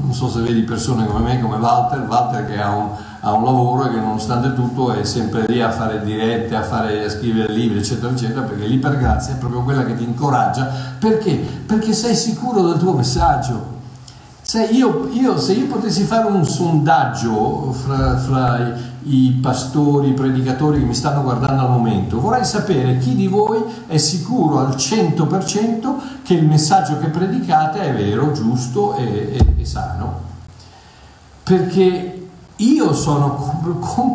non, 0.04 0.12
so 0.12 0.28
se 0.28 0.40
vedi 0.40 0.62
persone 0.62 1.06
come 1.06 1.20
me, 1.20 1.40
come 1.40 1.56
Walter, 1.56 2.00
Walter 2.06 2.46
che 2.46 2.60
ha 2.60 2.74
un, 2.74 2.90
ha 3.20 3.32
un 3.32 3.44
lavoro 3.44 3.88
che 3.88 3.96
nonostante 3.96 4.52
tutto 4.54 4.92
è 4.92 5.04
sempre 5.04 5.46
lì 5.46 5.60
a 5.60 5.70
fare 5.70 6.02
dirette, 6.02 6.54
a, 6.54 6.62
fare, 6.62 7.04
a 7.04 7.08
scrivere 7.08 7.52
libri, 7.52 7.78
eccetera, 7.78 8.12
eccetera, 8.12 8.42
perché 8.42 8.66
l'ipergrazia 8.66 9.34
è 9.34 9.36
proprio 9.38 9.62
quella 9.62 9.84
che 9.84 9.96
ti 9.96 10.04
incoraggia. 10.04 10.70
Perché? 10.98 11.34
Perché 11.34 11.92
sei 11.92 12.14
sicuro 12.14 12.62
del 12.62 12.78
tuo 12.78 12.92
messaggio. 12.92 13.72
Se 14.42 14.62
io, 14.62 15.08
io, 15.10 15.38
se 15.38 15.54
io 15.54 15.66
potessi 15.66 16.04
fare 16.04 16.26
un 16.26 16.44
sondaggio 16.44 17.72
fra, 17.72 18.16
fra 18.18 18.92
i, 19.04 19.38
pastori, 19.40 20.08
i 20.08 20.12
predicatori 20.12 20.78
che 20.78 20.84
mi 20.84 20.94
stanno 20.94 21.22
guardando 21.22 21.62
al 21.62 21.70
momento, 21.70 22.20
vorrei 22.20 22.44
sapere 22.44 22.98
chi 22.98 23.14
di 23.14 23.26
voi 23.26 23.62
è 23.86 23.96
sicuro 23.96 24.58
al 24.58 24.74
100% 24.76 25.94
che 26.22 26.34
il 26.34 26.46
messaggio 26.46 26.98
che 26.98 27.08
predicate 27.08 27.80
è 27.80 27.94
vero, 27.94 28.32
giusto 28.32 28.96
e, 28.96 29.36
e, 29.36 29.54
e 29.60 29.64
sano. 29.64 30.32
Perché 31.42 32.28
io 32.56 32.92
sono 32.94 33.60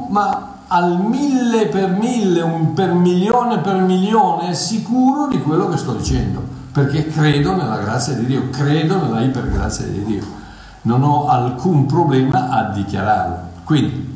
ma 0.09 0.49
al 0.67 0.99
mille 1.03 1.67
per 1.67 1.91
mille, 1.91 2.41
un 2.41 2.73
per 2.73 2.93
milione 2.93 3.59
per 3.59 3.81
milione 3.81 4.53
sicuro 4.53 5.27
di 5.27 5.41
quello 5.41 5.67
che 5.67 5.77
sto 5.77 5.93
dicendo, 5.93 6.41
perché 6.71 7.07
credo 7.07 7.55
nella 7.55 7.77
grazia 7.77 8.13
di 8.13 8.25
Dio, 8.25 8.49
credo 8.49 9.01
nella 9.01 9.21
ipergrazia 9.21 9.85
di 9.85 10.03
Dio. 10.03 10.37
Non 10.83 11.03
ho 11.03 11.27
alcun 11.27 11.85
problema 11.85 12.49
a 12.49 12.71
dichiararlo. 12.71 13.47
Quindi, 13.63 14.08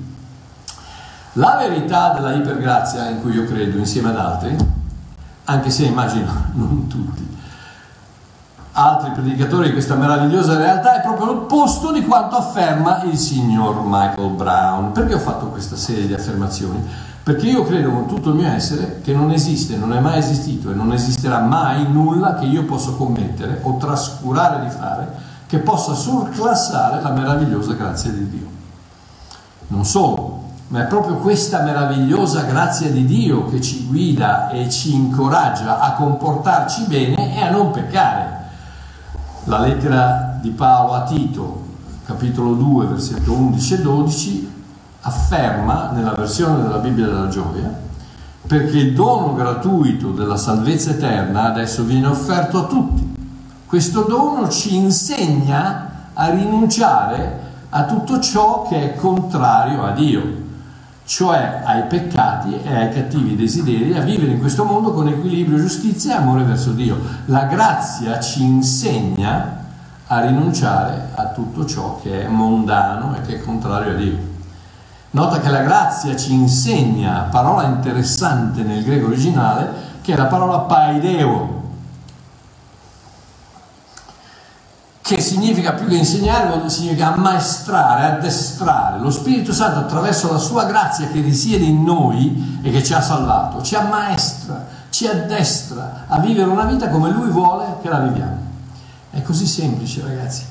la 1.33 1.57
verità 1.57 2.13
della 2.13 2.33
ipergrazia 2.33 3.09
in 3.09 3.21
cui 3.21 3.33
io 3.33 3.45
credo 3.45 3.77
insieme 3.77 4.09
ad 4.09 4.17
altri, 4.17 4.55
anche 5.45 5.69
se 5.69 5.85
immagino 5.85 6.31
non 6.53 6.87
tutti, 6.87 7.27
altri 8.73 9.11
predicatori 9.11 9.67
di 9.67 9.73
questa 9.73 9.95
meravigliosa 9.95 10.57
realtà 10.57 10.97
è 10.97 11.01
proprio 11.01 11.25
l'opposto 11.25 11.91
di 11.91 12.03
quanto 12.03 12.35
afferma 12.35 13.03
il 13.03 13.17
signor 13.17 13.81
Michael 13.83 14.31
Brown. 14.31 14.91
Perché 14.91 15.15
ho 15.15 15.19
fatto 15.19 15.47
questa 15.47 15.75
serie 15.75 16.07
di 16.07 16.13
affermazioni? 16.13 16.83
Perché 17.23 17.47
io 17.47 17.63
credo 17.63 17.91
con 17.91 18.07
tutto 18.07 18.29
il 18.29 18.35
mio 18.35 18.49
essere 18.49 18.99
che 19.01 19.13
non 19.13 19.31
esiste, 19.31 19.77
non 19.77 19.93
è 19.93 19.99
mai 19.99 20.17
esistito 20.17 20.71
e 20.71 20.73
non 20.73 20.91
esisterà 20.91 21.39
mai 21.39 21.89
nulla 21.89 22.33
che 22.33 22.45
io 22.45 22.65
possa 22.65 22.91
commettere 22.91 23.59
o 23.63 23.77
trascurare 23.77 24.63
di 24.63 24.69
fare 24.69 25.31
che 25.47 25.59
possa 25.59 25.93
surclassare 25.93 27.01
la 27.01 27.11
meravigliosa 27.11 27.73
grazia 27.73 28.09
di 28.09 28.29
Dio. 28.29 28.47
Non 29.67 29.85
solo, 29.85 30.22
ma 30.73 30.81
è 30.81 30.88
proprio 30.88 31.17
questa 31.17 31.62
meravigliosa 31.62 32.45
grazia 32.45 32.89
di 32.89 33.05
Dio 33.05 33.45
che 33.45 33.62
ci 33.62 33.86
guida 33.86 34.49
e 34.49 34.71
ci 34.71 34.95
incoraggia 34.95 35.79
a 35.79 35.93
comportarci 35.93 36.86
bene 36.88 37.36
e 37.36 37.43
a 37.43 37.51
non 37.51 37.69
peccare. 37.69 38.41
La 39.43 39.59
lettera 39.59 40.36
di 40.41 40.49
Paolo 40.49 40.93
a 40.93 41.03
Tito, 41.03 41.62
capitolo 42.05 42.55
2, 42.55 42.88
versetto 42.88 43.33
11 43.33 43.73
e 43.75 43.81
12, 43.81 44.53
afferma 45.01 45.91
nella 45.91 46.13
versione 46.13 46.63
della 46.63 46.79
Bibbia 46.79 47.05
della 47.05 47.27
gioia, 47.27 47.71
perché 48.47 48.77
il 48.79 48.95
dono 48.95 49.36
gratuito 49.36 50.09
della 50.09 50.38
salvezza 50.38 50.89
eterna 50.89 51.43
adesso 51.43 51.83
viene 51.83 52.07
offerto 52.07 52.63
a 52.63 52.65
tutti. 52.65 53.15
Questo 53.67 54.05
dono 54.09 54.49
ci 54.49 54.75
insegna 54.75 56.09
a 56.13 56.29
rinunciare 56.31 57.41
a 57.69 57.86
tutto 57.86 58.19
ciò 58.19 58.65
che 58.67 58.93
è 58.93 58.95
contrario 58.95 59.83
a 59.83 59.91
Dio 59.91 60.41
cioè 61.05 61.61
ai 61.65 61.83
peccati 61.83 62.59
e 62.63 62.75
ai 62.75 62.93
cattivi 62.93 63.35
desideri, 63.35 63.97
a 63.97 64.01
vivere 64.01 64.31
in 64.31 64.39
questo 64.39 64.63
mondo 64.63 64.93
con 64.93 65.07
equilibrio, 65.07 65.57
giustizia 65.57 66.13
e 66.13 66.17
amore 66.17 66.43
verso 66.43 66.71
Dio. 66.71 66.97
La 67.25 67.43
grazia 67.45 68.19
ci 68.19 68.43
insegna 68.43 69.61
a 70.07 70.21
rinunciare 70.21 71.09
a 71.15 71.27
tutto 71.27 71.65
ciò 71.65 71.99
che 72.01 72.25
è 72.25 72.27
mondano 72.27 73.15
e 73.15 73.21
che 73.21 73.35
è 73.35 73.41
contrario 73.41 73.91
a 73.91 73.95
Dio. 73.95 74.31
Nota 75.11 75.39
che 75.39 75.49
la 75.49 75.61
grazia 75.61 76.15
ci 76.15 76.33
insegna, 76.33 77.27
parola 77.29 77.67
interessante 77.67 78.63
nel 78.63 78.83
greco 78.83 79.07
originale, 79.07 79.91
che 80.01 80.13
è 80.13 80.17
la 80.17 80.25
parola 80.25 80.59
paideo. 80.59 81.61
Che 85.03 85.19
significa 85.19 85.73
più 85.73 85.85
che 85.87 85.97
insegnare, 85.97 86.69
significa 86.69 87.13
ammaestrare, 87.13 88.05
addestrare. 88.05 88.99
Lo 88.99 89.11
Spirito 89.11 89.51
Santo 89.51 89.79
attraverso 89.79 90.31
la 90.31 90.37
sua 90.37 90.63
grazia 90.63 91.07
che 91.07 91.19
risiede 91.19 91.65
in 91.65 91.83
noi 91.83 92.59
e 92.63 92.71
che 92.71 92.81
ci 92.81 92.93
ha 92.93 93.01
salvato, 93.01 93.61
ci 93.61 93.75
ammaestra, 93.75 94.65
ci 94.89 95.05
addestra 95.05 96.05
a 96.07 96.19
vivere 96.19 96.49
una 96.49 96.63
vita 96.63 96.87
come 96.87 97.11
Lui 97.11 97.29
vuole 97.29 97.79
che 97.81 97.89
la 97.89 97.99
viviamo. 97.99 98.37
È 99.09 99.21
così 99.21 99.45
semplice 99.45 100.01
ragazzi. 100.01 100.45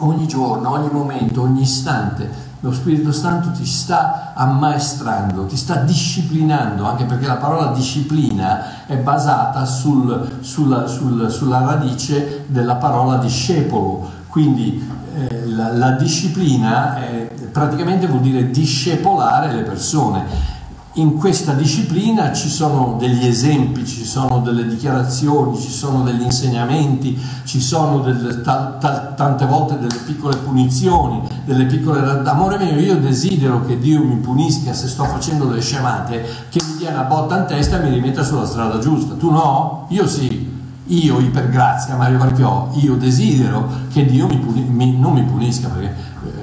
Ogni 0.00 0.28
giorno, 0.28 0.72
ogni 0.72 0.90
momento, 0.92 1.40
ogni 1.40 1.62
istante 1.62 2.30
lo 2.60 2.72
Spirito 2.72 3.12
Santo 3.12 3.50
ti 3.50 3.66
sta 3.66 4.32
ammaestrando, 4.34 5.46
ti 5.46 5.56
sta 5.56 5.76
disciplinando, 5.76 6.84
anche 6.84 7.04
perché 7.04 7.26
la 7.26 7.36
parola 7.36 7.72
disciplina 7.72 8.86
è 8.86 8.96
basata 8.96 9.64
sul, 9.64 10.38
sulla, 10.40 10.86
sul, 10.86 11.30
sulla 11.30 11.60
radice 11.60 12.44
della 12.46 12.76
parola 12.76 13.16
discepolo, 13.18 14.10
quindi 14.28 14.88
eh, 15.14 15.46
la, 15.46 15.72
la, 15.72 15.90
disciplina 15.92 16.96
è, 16.96 17.30
praticamente 17.52 18.06
vuol 18.06 18.20
dire 18.20 18.50
discepolare 18.50 19.52
le 19.52 19.62
persone 19.62 20.54
in 20.98 21.16
questa 21.16 21.52
disciplina 21.52 22.32
ci 22.32 22.48
sono 22.48 22.96
degli 22.98 23.26
esempi, 23.26 23.84
ci 23.84 24.04
sono 24.04 24.40
delle 24.40 24.66
dichiarazioni, 24.66 25.58
ci 25.58 25.70
sono 25.70 26.02
degli 26.02 26.22
insegnamenti, 26.22 27.18
ci 27.44 27.60
sono 27.60 28.00
delle, 28.00 28.40
ta, 28.40 28.76
ta, 28.80 29.12
tante 29.14 29.44
volte 29.44 29.78
delle 29.78 30.00
piccole 30.06 30.36
punizioni, 30.36 31.20
delle 31.44 31.66
piccole... 31.66 32.00
Amore 32.26 32.56
mio, 32.56 32.78
io 32.78 32.98
desidero 32.98 33.66
che 33.66 33.78
Dio 33.78 34.02
mi 34.02 34.16
punisca 34.16 34.72
se 34.72 34.88
sto 34.88 35.04
facendo 35.04 35.44
delle 35.44 35.60
scemate, 35.60 36.24
che 36.48 36.60
mi 36.66 36.76
dia 36.78 36.90
una 36.90 37.02
botta 37.02 37.40
in 37.40 37.46
testa 37.46 37.78
e 37.78 37.86
mi 37.86 37.94
rimetta 37.94 38.22
sulla 38.22 38.46
strada 38.46 38.78
giusta. 38.78 39.14
Tu 39.14 39.30
no? 39.30 39.86
Io 39.90 40.06
sì. 40.06 40.54
Io, 40.88 41.18
ipergrazia, 41.18 41.96
Mario 41.96 42.18
Marchiò, 42.18 42.70
io 42.74 42.94
desidero 42.94 43.68
che 43.92 44.06
Dio 44.06 44.28
mi 44.28 44.38
puni, 44.38 44.62
mi, 44.62 44.96
non 44.96 45.14
mi 45.14 45.24
punisca, 45.24 45.68
perché 45.68 45.94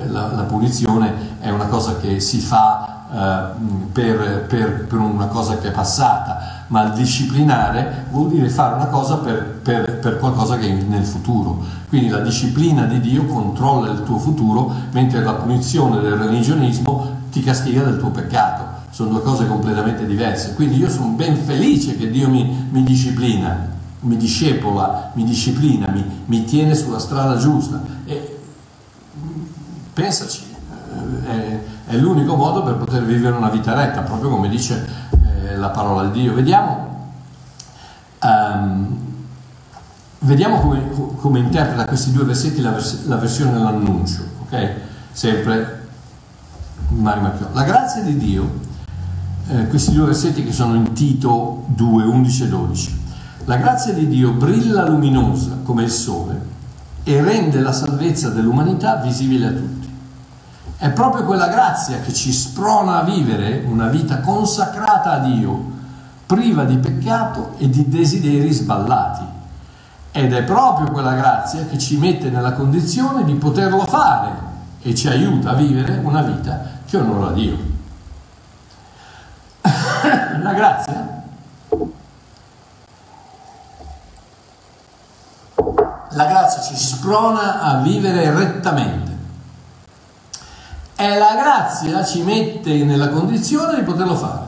eh, 0.04 0.08
la, 0.10 0.28
la 0.34 0.44
punizione 0.44 1.40
è 1.40 1.50
una 1.50 1.66
cosa 1.68 1.96
che 1.98 2.20
si 2.20 2.40
fa 2.40 2.93
per, 3.14 4.46
per, 4.48 4.88
per, 4.88 4.98
una 4.98 5.28
cosa 5.28 5.60
che 5.60 5.68
è 5.68 5.72
passata, 5.72 6.66
ma 6.68 6.90
disciplinare 6.90 8.06
vuol 8.10 8.30
dire 8.30 8.50
fare 8.50 8.74
una 8.74 8.88
cosa 8.88 9.18
per, 9.18 9.60
per, 9.62 10.18
qualcosa 10.18 10.58
che 10.58 10.68
è 10.68 10.72
nel 10.72 11.06
futuro. 11.06 11.64
Quindi 11.90 12.10
la 12.10 12.22
disciplina 12.22 12.86
di 12.86 13.00
Dio 13.00 13.26
controlla 13.26 13.92
il 13.92 14.02
tuo 14.04 14.18
futuro, 14.18 14.74
mentre 14.92 15.22
la 15.22 15.34
punizione 15.34 16.02
del 16.02 16.14
religionismo 16.14 17.22
ti 17.32 17.44
castiga 17.44 17.84
del 17.84 18.00
tuo 18.00 18.10
peccato. 18.10 18.82
Sono 18.90 19.12
due 19.12 19.22
cose 19.22 19.48
completamente 19.48 20.08
diverse. 20.08 20.56
Quindi 20.56 20.78
io 20.78 20.90
sono 20.90 21.10
ben 21.10 21.36
felice 21.36 21.96
che 21.96 22.10
Dio 22.10 22.30
mi, 22.30 22.68
mi 22.72 22.84
disciplina, 22.84 23.70
mi 24.02 24.18
discepola, 24.18 25.12
mi 25.14 25.24
disciplina, 25.24 25.88
mi, 25.92 26.04
mi 26.26 26.44
tiene 26.46 26.74
sulla 26.74 27.00
strada 27.00 27.38
giusta. 27.38 27.80
E 28.06 28.40
pensaci. 29.94 30.53
Eh, 31.26 31.72
è 31.86 31.98
l'unico 31.98 32.36
modo 32.36 32.64
per 32.64 32.76
poter 32.76 33.04
vivere 33.04 33.36
una 33.36 33.50
vita 33.50 33.74
retta, 33.74 34.02
proprio 34.02 34.30
come 34.30 34.50
dice 34.50 34.88
eh, 35.12 35.58
la 35.58 35.70
parola 35.70 36.08
di 36.08 36.22
Dio. 36.22 36.34
Vediamo, 36.34 37.12
um, 38.22 38.98
vediamo 40.20 40.60
come, 40.60 40.90
come, 41.18 41.40
interpreta 41.40 41.86
questi 41.86 42.12
due 42.12 42.24
versetti 42.24 42.62
la, 42.62 42.72
vers- 42.72 43.06
la 43.06 43.18
versione 43.18 43.52
dell'annuncio, 43.52 44.22
ok? 44.44 44.72
Sempre 45.12 45.88
Mario 46.90 47.22
Marchiò. 47.22 47.48
La 47.52 47.64
grazia 47.64 48.02
di 48.02 48.18
Dio, 48.18 48.60
eh, 49.50 49.68
questi 49.68 49.94
due 49.94 50.06
versetti 50.06 50.44
che 50.44 50.54
sono 50.54 50.76
in 50.76 50.94
Tito 50.94 51.66
2, 51.68 52.04
11 52.04 52.44
e 52.44 52.48
12. 52.48 53.02
La 53.46 53.58
grazia 53.58 53.94
di 53.94 54.08
Dio 54.08 54.32
brilla 54.32 54.88
luminosa 54.88 55.58
come 55.64 55.84
il 55.84 55.92
sole 55.92 56.52
e 57.04 57.22
rende 57.22 57.60
la 57.60 57.74
salvezza 57.74 58.30
dell'umanità 58.30 58.96
visibile 58.98 59.48
a 59.48 59.52
tutti. 59.52 59.83
È 60.78 60.90
proprio 60.90 61.24
quella 61.24 61.48
grazia 61.48 62.00
che 62.02 62.14
ci 62.14 62.32
sprona 62.32 63.00
a 63.00 63.04
vivere 63.04 63.64
una 63.66 63.88
vita 63.88 64.20
consacrata 64.20 65.14
a 65.14 65.20
Dio, 65.20 65.72
priva 66.26 66.64
di 66.66 66.78
peccato 66.78 67.56
e 67.58 67.70
di 67.70 67.88
desideri 67.88 68.52
sballati. 68.52 69.24
Ed 70.12 70.34
è 70.34 70.44
proprio 70.44 70.92
quella 70.92 71.14
grazia 71.14 71.66
che 71.66 71.78
ci 71.78 71.98
mette 71.98 72.30
nella 72.30 72.54
condizione 72.54 73.24
di 73.24 73.34
poterlo 73.36 73.86
fare 73.86 74.32
e 74.82 74.94
ci 74.94 75.08
aiuta 75.08 75.52
a 75.52 75.54
vivere 75.54 76.00
una 76.04 76.22
vita 76.22 76.62
che 76.86 76.98
onora 76.98 77.32
Dio. 77.32 77.58
La 80.42 80.54
grazia 80.54 81.22
la 86.16 86.26
grazia 86.26 86.62
ci 86.62 86.76
sprona 86.76 87.62
a 87.62 87.78
vivere 87.78 88.32
rettamente 88.34 89.13
e 91.04 91.18
la 91.18 91.36
grazia 91.36 92.06
ci 92.06 92.24
mette 92.24 92.86
nella 92.86 93.10
condizione 93.10 93.76
di 93.76 93.82
poterlo 93.82 94.16
fare. 94.16 94.46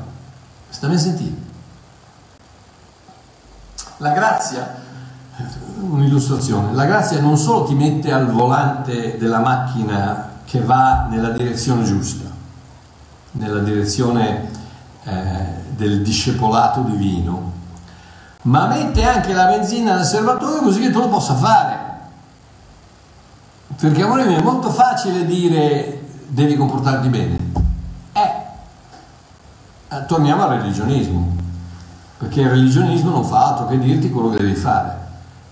Stammi 0.70 0.96
a 0.96 0.98
sentire. 0.98 1.36
La 3.98 4.12
grazia, 4.12 4.76
un'illustrazione, 5.82 6.74
la 6.74 6.86
grazia 6.86 7.20
non 7.20 7.38
solo 7.38 7.66
ti 7.66 7.74
mette 7.74 8.14
al 8.14 8.32
volante 8.32 9.18
della 9.18 9.40
macchina 9.40 10.30
che 10.46 10.62
va 10.62 11.08
nella 11.10 11.30
direzione 11.30 11.84
giusta, 11.84 12.30
nella 13.32 13.60
direzione 13.60 14.50
eh, 15.04 15.46
del 15.76 16.02
discepolato 16.04 16.82
divino, 16.84 17.52
ma 18.44 18.68
mette 18.68 19.04
anche 19.04 19.34
la 19.34 19.48
benzina 19.48 19.96
nel 19.96 20.06
serbatoio 20.06 20.62
così 20.62 20.80
che 20.80 20.90
tu 20.90 21.00
lo 21.00 21.10
possa 21.10 21.36
fare. 21.36 21.84
Perché 23.78 24.04
amore 24.04 24.24
mio 24.24 24.38
è 24.38 24.42
molto 24.42 24.70
facile 24.72 25.26
dire 25.26 25.95
devi 26.28 26.56
comportarti 26.56 27.08
bene. 27.10 27.38
Eh, 28.14 30.06
torniamo 30.08 30.44
al 30.44 30.60
religionismo, 30.60 31.36
perché 32.18 32.42
il 32.42 32.50
religionismo 32.50 33.12
non 33.12 33.24
fa 33.24 33.48
altro 33.50 33.68
che 33.68 33.80
dirti 33.80 34.10
quello 34.10 34.30
che 34.30 34.38
devi 34.38 34.56
fare, 34.56 34.98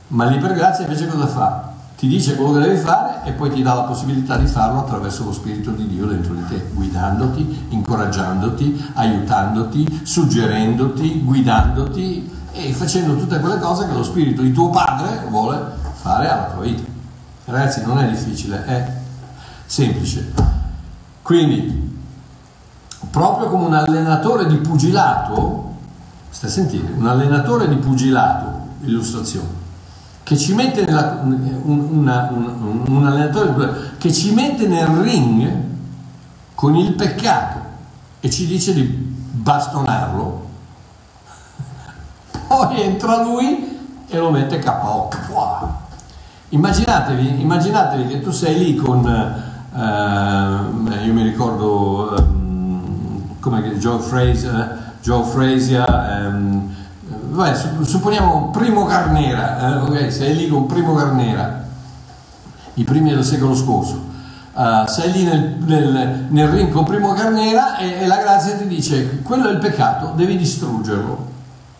ma 0.07 0.25
l'ipergrazia 0.25 0.85
invece 0.85 1.07
cosa 1.07 1.27
fa? 1.27 1.71
Ti 1.97 2.07
dice 2.07 2.35
quello 2.35 2.53
che 2.53 2.59
devi 2.67 2.77
fare 2.77 3.21
e 3.23 3.31
poi 3.31 3.49
ti 3.49 3.61
dà 3.61 3.73
la 3.75 3.83
possibilità 3.83 4.35
di 4.35 4.47
farlo 4.47 4.79
attraverso 4.79 5.23
lo 5.23 5.31
Spirito 5.31 5.71
di 5.71 5.87
Dio 5.87 6.05
dentro 6.05 6.33
di 6.33 6.45
te, 6.47 6.69
guidandoti, 6.73 7.67
incoraggiandoti, 7.69 8.91
aiutandoti, 8.93 10.01
suggerendoti, 10.03 11.21
guidandoti 11.23 12.31
e 12.51 12.73
facendo 12.73 13.15
tutte 13.15 13.39
quelle 13.39 13.57
cose 13.59 13.87
che 13.87 13.93
lo 13.93 14.03
Spirito 14.03 14.41
di 14.41 14.51
tuo 14.51 14.69
Padre 14.69 15.25
vuole 15.29 15.59
fare 15.93 16.29
alla 16.29 16.49
tua 16.53 16.63
vita. 16.63 16.83
Ragazzi, 17.45 17.85
non 17.85 17.99
è 17.99 18.09
difficile, 18.09 18.65
è 18.65 18.93
semplice. 19.65 20.52
Quindi, 21.23 22.01
proprio 23.09 23.47
come 23.47 23.65
un 23.65 23.73
allenatore 23.73 24.45
di 24.45 24.57
pugilato, 24.57 25.71
stai 26.29 26.49
a 26.49 26.53
sentire, 26.53 26.91
un 26.97 27.07
allenatore 27.07 27.69
di 27.69 27.75
pugilato, 27.75 28.67
illustrazione, 28.81 29.61
che 30.23 30.37
ci 30.37 30.53
mette 30.53 30.83
nella, 30.83 31.21
un, 31.23 31.87
una, 31.91 32.29
un, 32.29 32.83
un 32.87 33.05
allenatore 33.05 33.95
che 33.97 34.11
ci 34.11 34.33
mette 34.33 34.67
nel 34.67 34.87
ring 34.87 35.49
con 36.55 36.75
il 36.75 36.93
peccato 36.93 37.59
e 38.19 38.29
ci 38.29 38.45
dice 38.45 38.73
di 38.73 38.83
bastonarlo, 38.83 40.47
poi 42.47 42.81
entra 42.81 43.23
lui 43.23 43.79
e 44.07 44.17
lo 44.17 44.29
mette 44.29 44.59
KO. 44.59 45.09
Immaginatevi, 46.49 47.41
immaginatevi 47.41 48.07
che 48.07 48.21
tu 48.21 48.31
sei 48.31 48.57
lì 48.59 48.75
con 48.75 49.51
Uh, 49.73 50.87
io 51.03 51.13
mi 51.13 51.23
ricordo 51.23 52.13
um, 52.15 53.39
come 53.39 53.75
Joe 53.79 53.99
Fraser, 53.99 54.93
Joe 55.01 55.23
Fraser 55.25 56.29
um, 56.31 56.71
vabbè, 57.31 57.83
supponiamo 57.83 58.51
Primo 58.51 58.85
Carnera, 58.85 59.59
eh, 59.59 59.75
okay, 59.77 60.11
sei 60.11 60.35
lì 60.35 60.47
con 60.47 60.67
Primo 60.67 60.93
Carnera, 60.93 61.65
i 62.75 62.83
primi 62.83 63.09
del 63.09 63.23
secolo 63.23 63.55
scorso. 63.55 64.11
Uh, 64.53 64.85
sei 64.85 65.11
lì 65.11 65.23
nel, 65.23 65.55
nel, 65.65 66.25
nel, 66.29 66.47
ring 66.49 66.71
con 66.71 66.83
Primo 66.85 67.13
Carnera 67.13 67.77
e, 67.77 68.01
e, 68.01 68.05
la 68.05 68.17
grazia 68.17 68.55
ti 68.55 68.67
dice 68.67 69.21
quello 69.23 69.49
è 69.49 69.51
il 69.51 69.57
peccato, 69.57 70.13
devi 70.15 70.37
distruggerlo. 70.37 71.31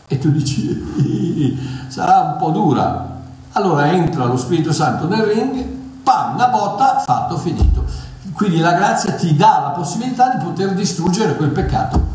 E 0.08 0.17
tu 0.17 0.32
dici 0.32 1.56
sarà 1.88 2.21
un 2.21 2.38
po' 2.38 2.49
dura. 2.49 3.21
Allora 3.51 3.91
entra 3.91 4.25
lo 4.25 4.38
Spirito 4.38 4.73
Santo 4.73 5.08
nel 5.08 5.21
ring, 5.21 5.82
pam, 6.04 6.36
una 6.36 6.48
botta, 6.48 7.00
fatto, 7.00 7.38
finito. 7.38 7.86
Quindi 8.34 8.60
la 8.60 8.74
grazia 8.74 9.13
ti 9.13 9.36
dà 9.36 9.60
la 9.63 9.70
possibilità 9.70 10.36
di 10.36 10.44
poter 10.44 10.74
distruggere 10.74 11.36
quel 11.36 11.50
peccato. 11.50 12.12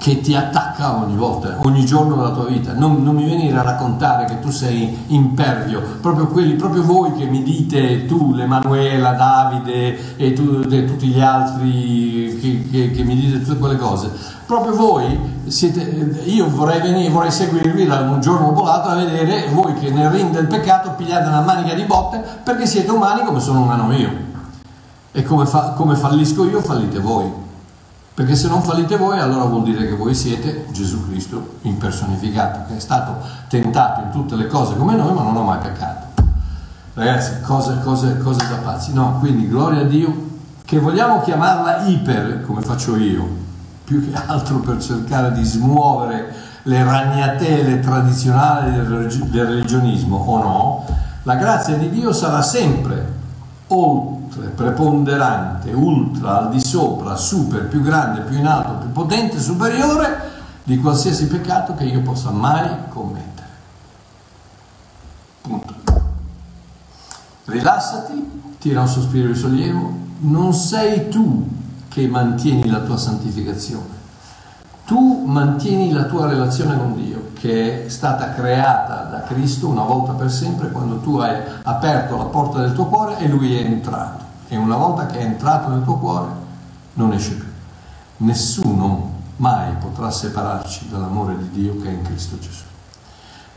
Che 0.00 0.22
ti 0.22 0.34
attacca 0.34 0.96
ogni 0.96 1.14
volta, 1.14 1.58
ogni 1.58 1.84
giorno 1.84 2.16
della 2.16 2.30
tua 2.30 2.46
vita. 2.46 2.72
Non, 2.72 3.02
non, 3.02 3.14
mi 3.14 3.28
venire 3.28 3.58
a 3.58 3.60
raccontare 3.60 4.24
che 4.24 4.40
tu 4.40 4.48
sei 4.48 5.04
impervio, 5.08 5.82
proprio 6.00 6.28
quelli, 6.28 6.54
proprio 6.54 6.82
voi 6.82 7.12
che 7.12 7.26
mi 7.26 7.42
dite, 7.42 8.06
tu, 8.06 8.32
l'Emanuela, 8.32 9.12
Davide 9.12 10.16
e, 10.16 10.32
tu, 10.32 10.64
e 10.70 10.86
tutti 10.86 11.06
gli 11.06 11.20
altri 11.20 12.38
che, 12.40 12.70
che, 12.70 12.90
che, 12.92 13.04
mi 13.04 13.14
dite 13.14 13.42
tutte 13.42 13.58
quelle 13.58 13.76
cose. 13.76 14.10
Proprio 14.46 14.74
voi 14.74 15.20
siete, 15.48 15.82
io 16.24 16.48
vorrei, 16.48 16.80
venire, 16.80 17.10
vorrei 17.10 17.30
seguirvi 17.30 17.84
da 17.84 18.00
un 18.00 18.22
giorno 18.22 18.46
dopo 18.46 18.62
l'altro 18.62 18.92
a 18.92 18.94
vedere 18.94 19.50
voi 19.52 19.74
che 19.74 19.90
nel 19.90 20.08
ring 20.08 20.30
del 20.30 20.46
peccato 20.46 20.92
pigliate 20.92 21.28
una 21.28 21.42
manica 21.42 21.74
di 21.74 21.82
botte 21.82 22.24
perché 22.42 22.64
siete 22.64 22.90
umani 22.90 23.22
come 23.22 23.38
sono 23.38 23.60
umano 23.60 23.92
io. 23.92 24.28
E 25.12 25.22
come, 25.24 25.44
fa, 25.44 25.72
come 25.76 25.94
fallisco 25.94 26.48
io, 26.48 26.62
fallite 26.62 27.00
voi. 27.00 27.48
Perché 28.20 28.36
se 28.36 28.48
non 28.48 28.60
fallite 28.60 28.98
voi, 28.98 29.18
allora 29.18 29.44
vuol 29.44 29.62
dire 29.62 29.86
che 29.86 29.94
voi 29.94 30.14
siete 30.14 30.66
Gesù 30.72 31.08
Cristo 31.08 31.54
impersonificato, 31.62 32.66
che 32.68 32.76
è 32.76 32.78
stato 32.78 33.16
tentato 33.48 34.02
in 34.02 34.10
tutte 34.10 34.36
le 34.36 34.46
cose 34.46 34.76
come 34.76 34.94
noi, 34.94 35.14
ma 35.14 35.22
non 35.22 35.38
ha 35.38 35.40
mai 35.40 35.56
peccato. 35.56 36.22
Ragazzi, 36.92 37.40
cose, 37.40 37.80
cose, 37.82 38.18
cose 38.18 38.46
da 38.46 38.56
pazzi. 38.56 38.92
No, 38.92 39.16
quindi 39.20 39.48
gloria 39.48 39.80
a 39.80 39.84
Dio, 39.84 40.14
che 40.66 40.78
vogliamo 40.78 41.22
chiamarla 41.22 41.86
iper, 41.86 42.42
come 42.44 42.60
faccio 42.60 42.94
io, 42.96 43.26
più 43.84 44.04
che 44.04 44.14
altro 44.26 44.58
per 44.58 44.82
cercare 44.82 45.32
di 45.32 45.42
smuovere 45.42 46.30
le 46.64 46.84
ragnatele 46.84 47.80
tradizionali 47.80 48.70
del 48.74 49.46
religionismo 49.46 50.18
o 50.18 50.38
no, 50.42 50.84
la 51.22 51.36
grazia 51.36 51.74
di 51.74 51.88
Dio 51.88 52.12
sarà 52.12 52.42
sempre 52.42 53.19
oltre 53.72 54.48
preponderante, 54.48 55.72
ultra, 55.72 56.38
al 56.38 56.50
di 56.50 56.60
sopra, 56.60 57.16
super, 57.16 57.68
più 57.68 57.82
grande, 57.82 58.22
più 58.22 58.38
in 58.38 58.46
alto, 58.46 58.74
più 58.74 58.92
potente, 58.92 59.40
superiore 59.40 60.28
di 60.64 60.78
qualsiasi 60.78 61.26
peccato 61.26 61.74
che 61.74 61.84
io 61.84 62.00
possa 62.00 62.30
mai 62.30 62.68
commettere. 62.88 63.48
Punto. 65.42 65.74
Rilassati, 67.44 68.54
tira 68.58 68.80
un 68.80 68.88
sospiro 68.88 69.28
di 69.28 69.34
sollievo, 69.34 69.92
non 70.20 70.52
sei 70.52 71.08
tu 71.08 71.48
che 71.88 72.06
mantieni 72.06 72.68
la 72.68 72.80
tua 72.80 72.96
santificazione, 72.96 73.98
tu 74.84 75.24
mantieni 75.24 75.92
la 75.92 76.04
tua 76.04 76.26
relazione 76.26 76.76
con 76.76 76.94
Dio 76.94 77.29
che 77.40 77.86
è 77.86 77.88
stata 77.88 78.34
creata 78.34 79.04
da 79.04 79.22
Cristo 79.22 79.66
una 79.66 79.82
volta 79.82 80.12
per 80.12 80.30
sempre 80.30 80.70
quando 80.70 80.98
tu 80.98 81.16
hai 81.16 81.40
aperto 81.62 82.18
la 82.18 82.24
porta 82.24 82.58
del 82.58 82.74
tuo 82.74 82.84
cuore 82.84 83.16
e 83.16 83.28
Lui 83.28 83.56
è 83.56 83.64
entrato 83.64 84.22
e 84.48 84.58
una 84.58 84.76
volta 84.76 85.06
che 85.06 85.20
è 85.20 85.22
entrato 85.22 85.70
nel 85.70 85.82
tuo 85.82 85.96
cuore 85.96 86.28
non 86.94 87.12
esce 87.14 87.34
più. 87.34 87.48
Nessuno 88.18 89.12
mai 89.36 89.72
potrà 89.80 90.10
separarci 90.10 90.88
dall'amore 90.90 91.38
di 91.38 91.50
Dio 91.50 91.80
che 91.80 91.88
è 91.88 91.92
in 91.92 92.02
Cristo 92.02 92.38
Gesù. 92.38 92.64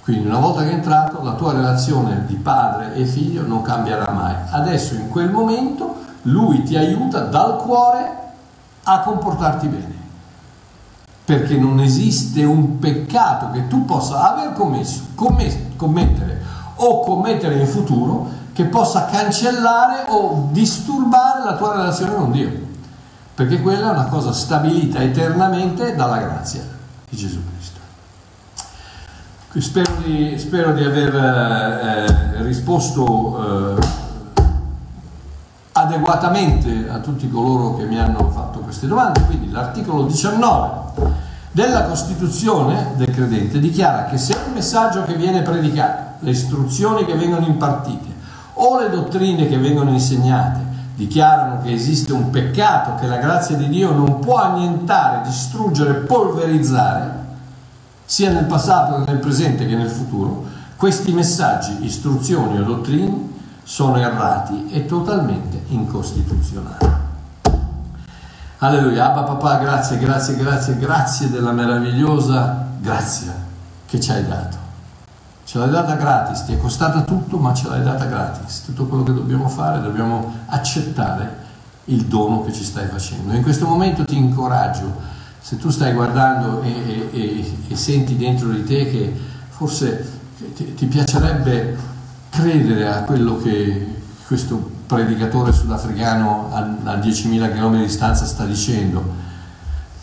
Quindi 0.02 0.28
una 0.28 0.40
volta 0.40 0.64
che 0.64 0.70
è 0.70 0.74
entrato 0.74 1.22
la 1.22 1.34
tua 1.34 1.52
relazione 1.52 2.26
di 2.26 2.36
padre 2.36 2.94
e 2.94 3.06
figlio 3.06 3.46
non 3.46 3.62
cambierà 3.64 4.10
mai. 4.12 4.36
Adesso 4.50 4.94
in 4.96 5.10
quel 5.10 5.30
momento 5.30 5.96
lui 6.24 6.64
ti 6.64 6.78
aiuta 6.78 7.22
dal 7.22 7.58
cuore 7.58 8.18
a 8.84 9.00
comportarti 9.02 9.68
bene. 9.68 10.03
Perché 11.26 11.56
non 11.56 11.80
esiste 11.80 12.44
un 12.44 12.80
peccato 12.80 13.52
che 13.52 13.68
tu 13.68 13.86
possa 13.86 14.34
aver 14.34 14.54
commesso, 14.54 15.02
commettere 15.76 16.42
o 16.76 17.02
commettere 17.02 17.60
in 17.60 17.68
futuro 17.68 18.42
che 18.54 18.66
possa 18.66 19.06
cancellare 19.06 20.06
o 20.10 20.50
disturbare 20.52 21.44
la 21.44 21.56
tua 21.56 21.76
relazione 21.76 22.16
con 22.16 22.32
Dio, 22.32 22.52
perché 23.34 23.62
quella 23.62 23.88
è 23.88 23.92
una 23.92 24.06
cosa 24.06 24.32
stabilita 24.32 25.02
eternamente 25.02 25.96
dalla 25.96 26.18
grazia 26.18 26.62
di 27.10 27.18
Gesù 27.18 27.40
Cristo. 27.50 27.82
Spero 29.60 30.02
di, 30.04 30.38
spero 30.38 30.74
di 30.74 30.84
aver 30.84 31.16
eh, 31.16 32.44
risposto 32.44 33.78
eh, 33.78 33.88
adeguatamente 35.74 36.90
a 36.90 37.00
tutti 37.00 37.30
coloro 37.30 37.76
che 37.76 37.86
mi 37.86 38.00
hanno 38.00 38.30
fatto 38.30 38.60
queste 38.60 38.88
domande, 38.88 39.22
quindi 39.26 39.52
l'articolo 39.52 40.04
19 40.04 40.83
della 41.54 41.84
Costituzione 41.84 42.94
del 42.96 43.12
credente 43.12 43.60
dichiara 43.60 44.06
che 44.06 44.18
se 44.18 44.34
il 44.34 44.54
messaggio 44.54 45.04
che 45.04 45.14
viene 45.14 45.44
predicato, 45.44 46.16
le 46.20 46.32
istruzioni 46.32 47.06
che 47.06 47.14
vengono 47.14 47.46
impartite, 47.46 48.12
o 48.54 48.80
le 48.80 48.90
dottrine 48.90 49.48
che 49.48 49.58
vengono 49.58 49.92
insegnate 49.92 50.72
dichiarano 50.96 51.62
che 51.62 51.72
esiste 51.72 52.12
un 52.12 52.32
peccato 52.32 52.96
che 53.00 53.06
la 53.06 53.18
grazia 53.18 53.56
di 53.56 53.70
Dio 53.70 53.92
non 53.92 54.20
può 54.20 54.38
annientare, 54.38 55.22
distruggere, 55.28 55.94
polverizzare, 55.94 57.22
sia 58.04 58.32
nel 58.32 58.46
passato 58.46 59.04
che 59.04 59.12
nel 59.12 59.20
presente 59.20 59.68
che 59.68 59.76
nel 59.76 59.90
futuro, 59.90 60.46
questi 60.76 61.12
messaggi, 61.12 61.86
istruzioni 61.86 62.60
o 62.60 62.64
dottrine 62.64 63.30
sono 63.64 63.98
errati 63.98 64.70
e 64.72 64.88
totalmente 64.88 65.62
incostituzionali. 65.68 67.03
Alleluia, 68.64 69.12
Abba 69.12 69.24
papà, 69.24 69.58
grazie, 69.58 69.98
grazie, 69.98 70.38
grazie, 70.38 70.78
grazie 70.78 71.30
della 71.30 71.52
meravigliosa 71.52 72.66
grazia 72.80 73.34
che 73.86 74.00
ci 74.00 74.10
hai 74.10 74.26
dato. 74.26 74.56
Ce 75.44 75.58
l'hai 75.58 75.70
data 75.70 75.96
gratis, 75.96 76.46
ti 76.46 76.54
è 76.54 76.58
costata 76.58 77.02
tutto, 77.02 77.36
ma 77.36 77.54
ce 77.54 77.68
l'hai 77.68 77.84
data 77.84 78.06
gratis. 78.06 78.64
Tutto 78.64 78.86
quello 78.86 79.04
che 79.04 79.14
dobbiamo 79.14 79.50
fare, 79.50 79.82
dobbiamo 79.82 80.34
accettare 80.46 81.36
il 81.86 82.06
dono 82.06 82.46
che 82.46 82.54
ci 82.54 82.64
stai 82.64 82.88
facendo. 82.88 83.34
In 83.34 83.44
questo 83.44 83.68
momento 83.68 84.06
ti 84.06 84.16
incoraggio, 84.16 84.96
se 85.42 85.58
tu 85.58 85.70
stai 85.70 85.92
guardando 85.92 86.62
e, 86.62 87.10
e, 87.12 87.58
e, 87.68 87.76
senti 87.76 88.16
dentro 88.16 88.48
di 88.48 88.64
te 88.64 88.90
che 88.90 89.14
forse 89.50 90.10
ti, 90.56 90.74
ti 90.74 90.86
piacerebbe 90.86 91.78
credere 92.30 92.88
a 92.88 93.02
quello 93.02 93.36
che 93.40 93.94
questo 94.26 94.70
predicatore 94.94 95.52
sudafricano 95.52 96.50
a, 96.52 96.60
a 96.92 96.96
10.000 96.98 97.52
km 97.52 97.78
di 97.78 97.84
distanza 97.84 98.26
sta 98.26 98.46
dicendo, 98.46 99.22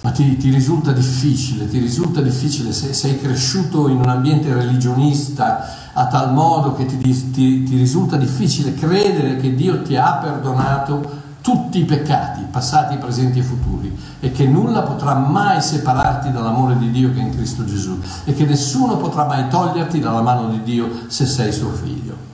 ma 0.02 0.10
ti, 0.10 0.36
ti, 0.36 0.50
risulta 0.50 0.92
difficile, 0.92 1.68
ti 1.68 1.78
risulta 1.78 2.20
difficile 2.20 2.72
se 2.72 2.92
sei 2.92 3.20
cresciuto 3.20 3.88
in 3.88 3.98
un 3.98 4.08
ambiente 4.08 4.52
religionista 4.52 5.90
a 5.92 6.06
tal 6.06 6.32
modo 6.32 6.74
che 6.74 6.86
ti, 6.86 6.98
ti, 6.98 7.62
ti 7.62 7.76
risulta 7.76 8.16
difficile 8.16 8.74
credere 8.74 9.36
che 9.36 9.54
Dio 9.54 9.82
ti 9.82 9.96
ha 9.96 10.14
perdonato 10.14 11.18
tutti 11.42 11.78
i 11.78 11.84
peccati, 11.84 12.42
passati, 12.50 12.96
presenti 12.96 13.38
e 13.38 13.42
futuri, 13.42 13.96
e 14.20 14.30
che 14.30 14.46
nulla 14.46 14.82
potrà 14.82 15.14
mai 15.14 15.60
separarti 15.62 16.30
dall'amore 16.30 16.76
di 16.76 16.90
Dio 16.90 17.12
che 17.12 17.18
è 17.18 17.22
in 17.22 17.34
Cristo 17.34 17.64
Gesù, 17.64 17.98
e 18.24 18.34
che 18.34 18.44
nessuno 18.44 18.96
potrà 18.96 19.24
mai 19.24 19.48
toglierti 19.48 20.00
dalla 20.00 20.22
mano 20.22 20.48
di 20.50 20.62
Dio 20.62 20.88
se 21.08 21.26
sei 21.26 21.52
suo 21.52 21.70
figlio. 21.70 22.28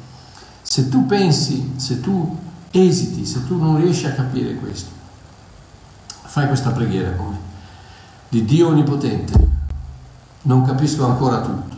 Se 0.62 0.88
tu 0.88 1.06
pensi, 1.06 1.74
se 1.76 2.00
tu 2.00 2.36
esiti, 2.80 3.24
se 3.24 3.46
tu 3.46 3.56
non 3.58 3.76
riesci 3.76 4.06
a 4.06 4.12
capire 4.12 4.54
questo, 4.54 4.90
fai 6.24 6.46
questa 6.46 6.70
preghiera 6.70 7.12
con 7.12 7.30
me 7.30 7.46
di 8.28 8.44
Dio 8.44 8.68
Onnipotente. 8.68 9.54
Non 10.42 10.64
capisco 10.64 11.06
ancora 11.06 11.40
tutto. 11.40 11.74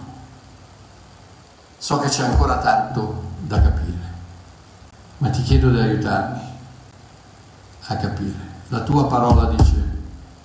So 1.79 1.99
che 1.99 2.09
c'è 2.09 2.25
ancora 2.25 2.59
tanto 2.59 3.23
da 3.41 3.61
capire, 3.63 4.13
ma 5.19 5.31
ti 5.31 5.43
chiedo 5.43 5.71
di 5.71 5.79
aiutarmi 5.79 6.41
a 7.87 7.97
capire. 7.97 8.47
La 8.69 8.81
tua 8.81 9.07
parola 9.07 9.55
dice, 9.55 9.97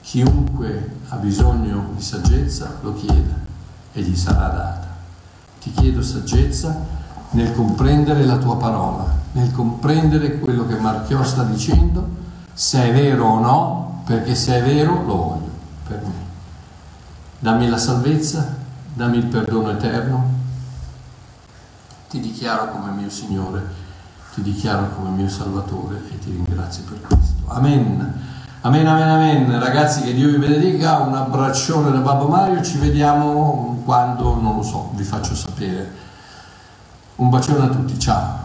chiunque 0.02 0.98
ha 1.10 1.16
bisogno 1.16 1.92
di 1.96 2.02
saggezza 2.02 2.78
lo 2.82 2.94
chieda 2.94 3.34
e 3.92 4.02
gli 4.02 4.16
sarà 4.16 4.48
data. 4.48 4.88
Ti 5.60 5.72
chiedo 5.72 6.02
saggezza 6.02 6.86
nel 7.34 7.54
comprendere 7.54 8.26
la 8.26 8.38
tua 8.38 8.58
parola, 8.58 9.06
nel 9.34 9.52
comprendere 9.52 10.39
quello 10.39 10.65
che 10.65 10.76
Marchiò 10.76 11.24
sta 11.24 11.43
dicendo, 11.43 12.08
se 12.54 12.84
è 12.84 12.93
vero 12.93 13.26
o 13.26 13.39
no, 13.39 14.02
perché 14.06 14.36
se 14.36 14.58
è 14.58 14.63
vero 14.63 15.04
lo 15.04 15.15
voglio 15.15 15.50
per 15.88 16.02
me. 16.04 16.22
Dammi 17.39 17.67
la 17.67 17.78
salvezza, 17.78 18.56
dammi 18.93 19.17
il 19.17 19.26
perdono 19.26 19.72
eterno. 19.72 20.41
Ti 22.10 22.19
dichiaro 22.19 22.69
come 22.69 22.91
mio 22.91 23.10
Signore, 23.10 23.62
ti 24.34 24.41
dichiaro 24.41 24.89
come 24.95 25.10
mio 25.10 25.28
Salvatore 25.28 26.01
e 26.12 26.20
ti 26.20 26.30
ringrazio 26.32 26.84
per 26.84 27.01
questo. 27.01 27.41
Amen. 27.47 28.32
Amen, 28.62 28.88
amen, 28.88 29.10
amen. 29.10 29.60
Ragazzi, 29.60 30.03
che 30.03 30.14
Dio 30.14 30.30
vi 30.30 30.38
benedica. 30.38 30.99
Un 30.99 31.16
abbraccione 31.16 31.91
da 31.91 31.99
Babbo 31.99 32.28
Mario. 32.28 32.62
Ci 32.62 32.78
vediamo 32.78 33.82
quando, 33.84 34.39
non 34.39 34.55
lo 34.55 34.64
so, 34.64 34.91
vi 34.93 35.03
faccio 35.03 35.36
sapere. 35.36 36.03
Un 37.16 37.30
bacione 37.30 37.66
a 37.66 37.68
tutti. 37.70 37.99
Ciao. 37.99 38.43